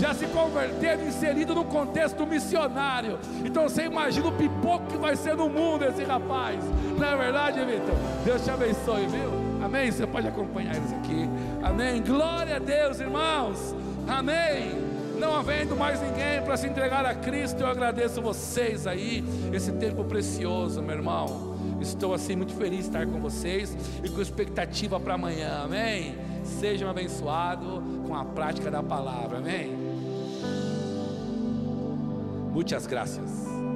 [0.03, 3.21] Já se convertendo, inserido no contexto missionário.
[3.45, 6.59] Então você imagina o pipoco que vai ser no mundo esse rapaz,
[6.99, 7.95] não é verdade, Vitor?
[8.25, 9.31] Deus te abençoe, viu?
[9.65, 9.93] Amém.
[9.93, 11.29] Você pode acompanhar eles aqui,
[11.63, 12.03] amém.
[12.03, 13.77] Glória a Deus, irmãos,
[14.09, 14.91] amém
[15.21, 19.23] não havendo mais ninguém para se entregar a Cristo, eu agradeço vocês aí,
[19.53, 21.55] esse tempo precioso, meu irmão.
[21.81, 26.17] Estou assim muito feliz de estar com vocês e com expectativa para amanhã, amém?
[26.43, 29.82] Sejam abençoados com a prática da palavra, amém?
[32.53, 33.72] Muitas graças.